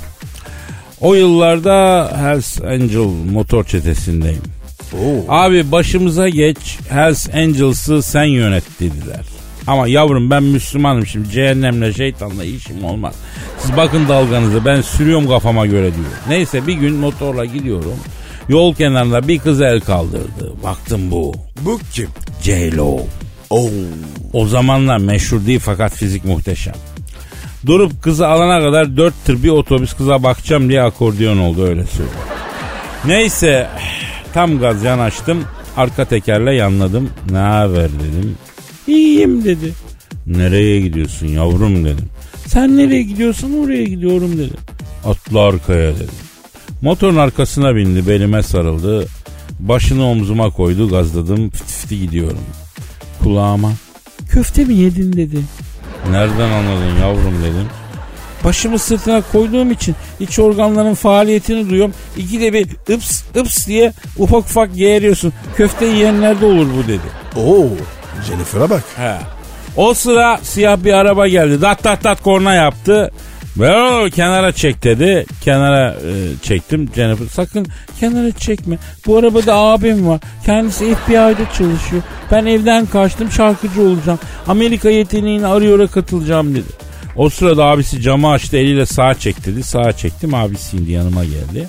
O 1.01 1.15
yıllarda 1.15 2.11
Hells 2.17 2.61
Angel 2.61 3.09
motor 3.33 3.65
çetesindeyim. 3.65 4.43
Oo. 4.95 5.25
Abi 5.29 5.73
başımıza 5.73 6.29
geç 6.29 6.79
Hells 6.91 7.35
Angels'ı 7.35 8.03
sen 8.03 8.25
yönet 8.25 8.65
dediler. 8.81 9.25
Ama 9.67 9.89
yavrum 9.89 10.31
ben 10.31 10.43
Müslümanım 10.43 11.07
şimdi 11.07 11.31
cehennemle 11.31 11.93
şeytanla 11.93 12.45
işim 12.45 12.85
olmaz. 12.85 13.15
Siz 13.59 13.77
bakın 13.77 14.09
dalganızı 14.09 14.65
ben 14.65 14.81
sürüyorum 14.81 15.29
kafama 15.29 15.67
göre 15.67 15.95
diyor. 15.95 16.07
Neyse 16.29 16.67
bir 16.67 16.73
gün 16.73 16.95
motorla 16.95 17.45
gidiyorum. 17.45 17.97
Yol 18.49 18.75
kenarında 18.75 19.29
bir 19.29 19.39
kız 19.39 19.61
el 19.61 19.81
kaldırdı. 19.81 20.53
Baktım 20.63 21.11
bu. 21.11 21.35
Bu 21.61 21.81
kim? 21.93 22.09
J-Lo. 22.43 22.99
Oo. 23.51 23.71
O 24.33 24.47
zamanlar 24.47 24.99
meşhur 24.99 25.47
değil 25.47 25.61
fakat 25.61 25.93
fizik 25.95 26.25
muhteşem. 26.25 26.75
Durup 27.67 28.03
kızı 28.03 28.29
alana 28.29 28.61
kadar 28.61 28.97
dört 28.97 29.25
tır 29.25 29.43
bir 29.43 29.49
otobüs 29.49 29.93
kıza 29.95 30.23
bakacağım 30.23 30.69
diye 30.69 30.83
akordiyon 30.83 31.39
oldu 31.39 31.63
öyle 31.63 31.87
söyleyeyim. 31.87 32.19
Neyse 33.05 33.69
tam 34.35 34.59
gaz 34.59 34.85
yanaştım 34.85 35.45
arka 35.77 36.05
tekerle 36.05 36.55
yanladım. 36.55 37.11
Ne 37.31 37.39
haber 37.39 37.89
dedim. 37.89 38.37
İyiyim 38.87 39.45
dedi. 39.45 39.73
Nereye 40.27 40.81
gidiyorsun 40.81 41.27
yavrum 41.27 41.85
dedim. 41.85 42.09
Sen 42.47 42.77
nereye 42.77 43.03
gidiyorsun 43.03 43.65
oraya 43.65 43.85
gidiyorum 43.85 44.39
dedi. 44.39 44.55
Atla 45.05 45.41
arkaya 45.41 45.95
dedi. 45.95 46.29
Motorun 46.83 47.17
arkasına 47.17 47.77
bindi 47.77 48.09
belime 48.09 48.43
sarıldı. 48.43 49.07
Başını 49.61 50.07
omzuma 50.07 50.51
koydu 50.51 50.89
gazladım 50.89 51.51
fıtı 51.51 51.73
fıtı 51.73 51.95
gidiyorum. 51.95 52.39
Kulağıma 53.23 53.73
köfte 54.31 54.65
mi 54.65 54.75
yedin 54.75 55.13
dedi. 55.13 55.39
Nereden 56.11 56.51
anladın 56.51 56.97
yavrum 57.01 57.43
dedim. 57.43 57.69
Başımı 58.45 58.79
sırtına 58.79 59.23
koyduğum 59.33 59.71
için 59.71 59.95
iç 60.21 60.39
organların 60.39 60.95
faaliyetini 60.95 61.71
duyuyorum. 61.71 61.95
İkide 62.17 62.53
bir 62.53 62.69
ıps 62.95 63.23
ıps 63.37 63.67
diye 63.67 63.93
ufak 64.19 64.41
ufak 64.41 64.75
geğiriyorsun. 64.75 65.33
Köfte 65.57 65.87
yiyenlerde 65.87 66.47
olur 66.47 66.67
bu 66.79 66.89
dedi. 66.89 67.39
Oo. 67.47 67.67
Jennifer'a 68.29 68.71
bak. 68.71 68.83
He. 68.97 69.15
O 69.77 69.95
sıra 69.95 70.39
siyah 70.43 70.77
bir 70.85 70.93
araba 70.93 71.29
geldi. 71.29 71.63
Dat 71.63 71.85
dat 71.85 72.05
dat 72.05 72.23
korna 72.23 72.55
yaptı. 72.55 73.11
Ve 73.57 73.77
o 73.77 74.11
kenara 74.11 74.53
çek 74.53 74.85
dedi. 74.85 75.27
Kenara 75.41 75.91
e, 75.91 76.13
çektim. 76.43 76.89
Jennifer 76.95 77.27
sakın 77.27 77.67
kenara 78.01 78.33
çekme. 78.33 78.79
Bu 79.07 79.17
arabada 79.19 79.55
abim 79.55 80.09
var. 80.09 80.21
Kendisi 80.47 80.95
FBI'de 80.95 81.45
çalışıyor. 81.59 82.03
Ben 82.31 82.47
evden 82.47 82.87
kaçtım 82.87 83.33
şarkıcı 83.33 83.83
olacağım. 83.83 84.19
Amerika 84.49 84.91
yeteneğini 84.91 85.47
arıyor'a 85.47 85.87
katılacağım 85.87 86.55
dedi. 86.55 86.89
O 87.17 87.29
sırada 87.29 87.65
abisi 87.65 88.01
camı 88.01 88.31
açtı 88.31 88.57
eliyle 88.57 88.87
sağa 88.87 89.15
çek 89.15 89.47
dedi. 89.47 89.63
Sağa 89.63 89.93
çektim 89.93 90.35
abisi 90.35 90.77
indi 90.77 90.93
yanıma 90.93 91.25
geldi. 91.25 91.69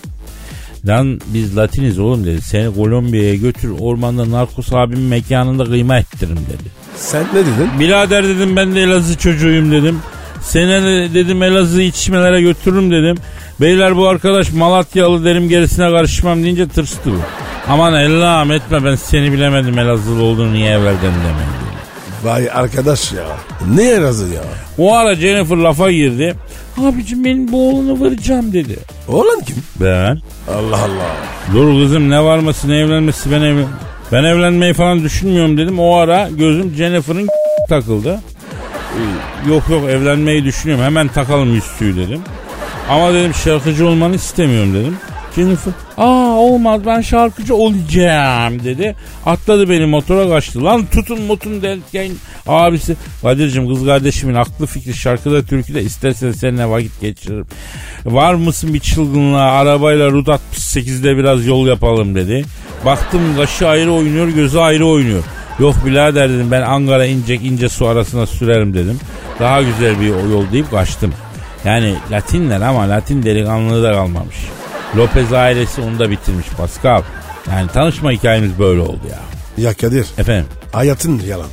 Lan 0.88 1.22
biz 1.28 1.58
Latiniz 1.58 2.00
oğlum 2.00 2.26
dedi. 2.26 2.42
Seni 2.42 2.76
Kolombiya'ya 2.76 3.36
götür 3.36 3.72
ormanda 3.80 4.32
narkos 4.32 4.74
abimin 4.74 5.06
mekanında 5.06 5.66
kıyma 5.66 5.98
ettiririm 5.98 6.38
dedi. 6.38 6.70
Sen 6.96 7.24
ne 7.34 7.40
dedin? 7.40 7.80
Birader 7.80 8.28
dedim 8.28 8.56
ben 8.56 8.76
de 8.76 8.82
Elazığ 8.82 9.18
çocuğuyum 9.18 9.72
dedim. 9.72 10.00
Seni 10.42 10.68
de 10.84 11.14
dedim 11.14 11.44
Elazığ 11.44 11.82
içişmelere 11.82 12.42
götürürüm 12.42 12.92
dedim. 12.92 13.18
Beyler 13.62 13.98
bu 13.98 14.08
arkadaş 14.08 14.52
Malatyalı 14.52 15.26
derim 15.26 15.50
gerisine 15.50 15.90
karışmam 15.92 16.44
deyince 16.44 16.68
tırstı 16.68 17.12
bu. 17.12 17.18
Aman 17.70 17.94
Allah'ım 17.94 18.52
etme 18.52 18.86
ben 18.86 18.96
seni 18.96 19.32
bilemedim 19.34 19.80
Elazığlı 19.80 20.24
olduğunu 20.24 20.54
niye 20.54 20.70
evvelden 20.72 21.02
demeyin. 21.02 21.60
Vay 22.24 22.50
arkadaş 22.54 23.12
ya. 23.12 23.24
Ne 23.76 24.02
razı 24.02 24.24
ya? 24.34 24.42
O 24.78 24.96
ara 24.96 25.16
Jennifer 25.16 25.58
lafa 25.58 25.92
girdi. 25.92 26.36
Abicim 26.78 27.26
benim 27.26 27.52
bu 27.52 27.70
oğlunu 27.70 28.02
varacağım 28.02 28.54
dedi. 28.54 28.80
Oğlan 29.08 29.40
kim? 29.46 29.56
Ben? 29.82 30.20
Allah 30.50 30.78
Allah. 30.78 31.16
Dur 31.54 31.82
kızım 31.84 32.10
ne 32.10 32.24
varması 32.24 32.70
ne 32.70 32.78
evlenmesi 32.78 33.32
ben 33.32 33.42
evlen... 33.42 33.68
Ben 34.12 34.24
evlenmeyi 34.24 34.74
falan 34.74 35.04
düşünmüyorum 35.04 35.58
dedim. 35.58 35.80
O 35.80 35.96
ara 35.96 36.30
gözüm 36.30 36.74
Jennifer'ın 36.78 37.28
takıldı. 37.70 38.20
Ee, 38.96 39.50
Yok 39.50 39.64
yok 39.70 39.90
evlenmeyi 39.90 40.44
düşünüyorum. 40.44 40.86
Hemen 40.86 41.08
takalım 41.08 41.54
yüzüğü 41.54 41.98
dedim. 41.98 42.22
Ama 42.90 43.14
dedim 43.14 43.34
şarkıcı 43.34 43.88
olmanı 43.88 44.16
istemiyorum 44.16 44.74
dedim. 44.74 44.98
Jennifer 45.36 45.74
aa 45.98 46.36
olmaz 46.38 46.82
ben 46.86 47.02
şarkıcı 47.02 47.56
olacağım 47.56 48.64
dedi. 48.64 48.96
Atladı 49.26 49.70
beni 49.70 49.86
motora 49.86 50.30
kaçtı. 50.30 50.64
Lan 50.64 50.86
tutun 50.86 51.22
motun 51.22 51.62
derken 51.62 52.12
abisi. 52.48 52.96
Kadir'cim 53.22 53.68
kız 53.68 53.86
kardeşimin 53.86 54.36
aklı 54.36 54.66
fikri 54.66 54.94
şarkıda 54.94 55.44
türküde 55.44 55.82
istersen 55.84 56.32
seninle 56.32 56.70
vakit 56.70 57.02
geçiririm. 57.02 57.46
Var 58.06 58.34
mısın 58.34 58.74
bir 58.74 58.80
çılgınlığa 58.80 59.52
arabayla 59.52 60.12
Rut 60.12 60.28
68'de 60.28 61.18
biraz 61.18 61.46
yol 61.46 61.68
yapalım 61.68 62.16
dedi. 62.16 62.46
Baktım 62.86 63.22
kaşı 63.38 63.68
ayrı 63.68 63.92
oynuyor 63.94 64.28
gözü 64.28 64.58
ayrı 64.58 64.86
oynuyor. 64.86 65.24
Yok 65.60 65.76
birader 65.86 66.30
dedim 66.30 66.52
ben 66.52 66.62
Ankara 66.62 67.06
incek 67.06 67.46
ince 67.46 67.70
su 67.70 67.88
arasına 67.88 68.26
sürerim 68.26 68.74
dedim. 68.74 69.00
Daha 69.40 69.62
güzel 69.62 70.00
bir 70.00 70.06
yol 70.08 70.52
deyip 70.52 70.72
kaçtım. 70.72 71.14
Yani 71.66 71.96
Latinler 72.12 72.62
ama 72.62 72.90
Latin 72.90 73.24
delikanlılığı 73.24 73.84
da 73.84 73.94
kalmamış. 73.94 74.36
Lopez 74.98 75.34
ailesi 75.34 75.82
onu 75.82 76.00
da 76.00 76.10
bitirmiş 76.12 76.48
Pascal. 76.58 77.02
Yani 77.52 77.68
tanışma 77.74 78.12
hikayemiz 78.12 78.60
böyle 78.60 78.82
oldu 78.82 79.00
ya. 79.12 79.20
Ya 79.66 79.74
Kadir 79.74 80.06
Efendim 80.18 80.46
hayatın 80.72 81.22
yalan. 81.28 81.48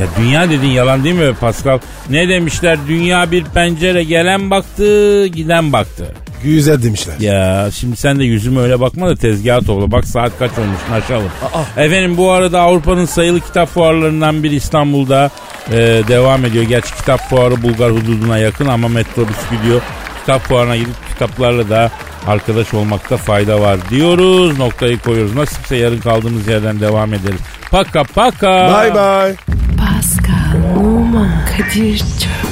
ya 0.00 0.06
dünya 0.20 0.50
dediğin 0.50 0.72
yalan 0.72 1.04
değil 1.04 1.14
mi 1.14 1.34
Pascal? 1.40 1.78
Ne 2.10 2.28
demişler? 2.28 2.78
Dünya 2.88 3.30
bir 3.30 3.44
pencere 3.44 4.04
gelen 4.04 4.50
baktı, 4.50 5.26
giden 5.26 5.72
baktı. 5.72 6.14
Güzel 6.44 6.82
demişler. 6.82 7.14
Ya 7.20 7.68
şimdi 7.74 7.96
sen 7.96 8.18
de 8.18 8.24
yüzüme 8.24 8.60
öyle 8.60 8.80
bakma 8.80 9.08
da 9.08 9.16
tezgaha 9.16 9.60
topla. 9.60 9.90
Bak 9.90 10.04
saat 10.04 10.38
kaç 10.38 10.50
olmuş 10.58 10.80
naşalım. 10.90 11.30
Efendim 11.76 12.16
bu 12.16 12.30
arada 12.30 12.60
Avrupa'nın 12.60 13.04
sayılı 13.04 13.40
kitap 13.40 13.68
fuarlarından 13.68 14.42
biri 14.42 14.54
İstanbul'da 14.54 15.30
e, 15.70 15.76
devam 16.08 16.44
ediyor. 16.44 16.64
Gerçi 16.64 16.94
kitap 16.94 17.30
fuarı 17.30 17.62
Bulgar 17.62 17.90
hududuna 17.92 18.38
yakın 18.38 18.66
ama 18.66 18.88
metrobüs 18.88 19.36
gidiyor. 19.50 19.82
Kitap 20.20 20.42
fuarına 20.42 20.76
gidip 20.76 21.08
kitaplarla 21.08 21.68
da 21.68 21.90
arkadaş 22.26 22.74
olmakta 22.74 23.16
fayda 23.16 23.60
var 23.60 23.78
diyoruz. 23.90 24.58
Noktayı 24.58 24.98
koyuyoruz. 24.98 25.34
Nasipse 25.34 25.76
yarın 25.76 25.98
kaldığımız 25.98 26.48
yerden 26.48 26.80
devam 26.80 27.14
ederiz. 27.14 27.40
Paka 27.70 28.04
paka. 28.04 28.82
Bye 28.82 28.94
bye. 28.94 29.36
Pascal, 29.76 30.76
Oman, 30.76 31.30
Kadir 31.46 31.98
çok 31.98 32.51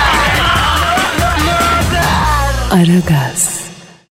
Aragaz. 2.71 3.60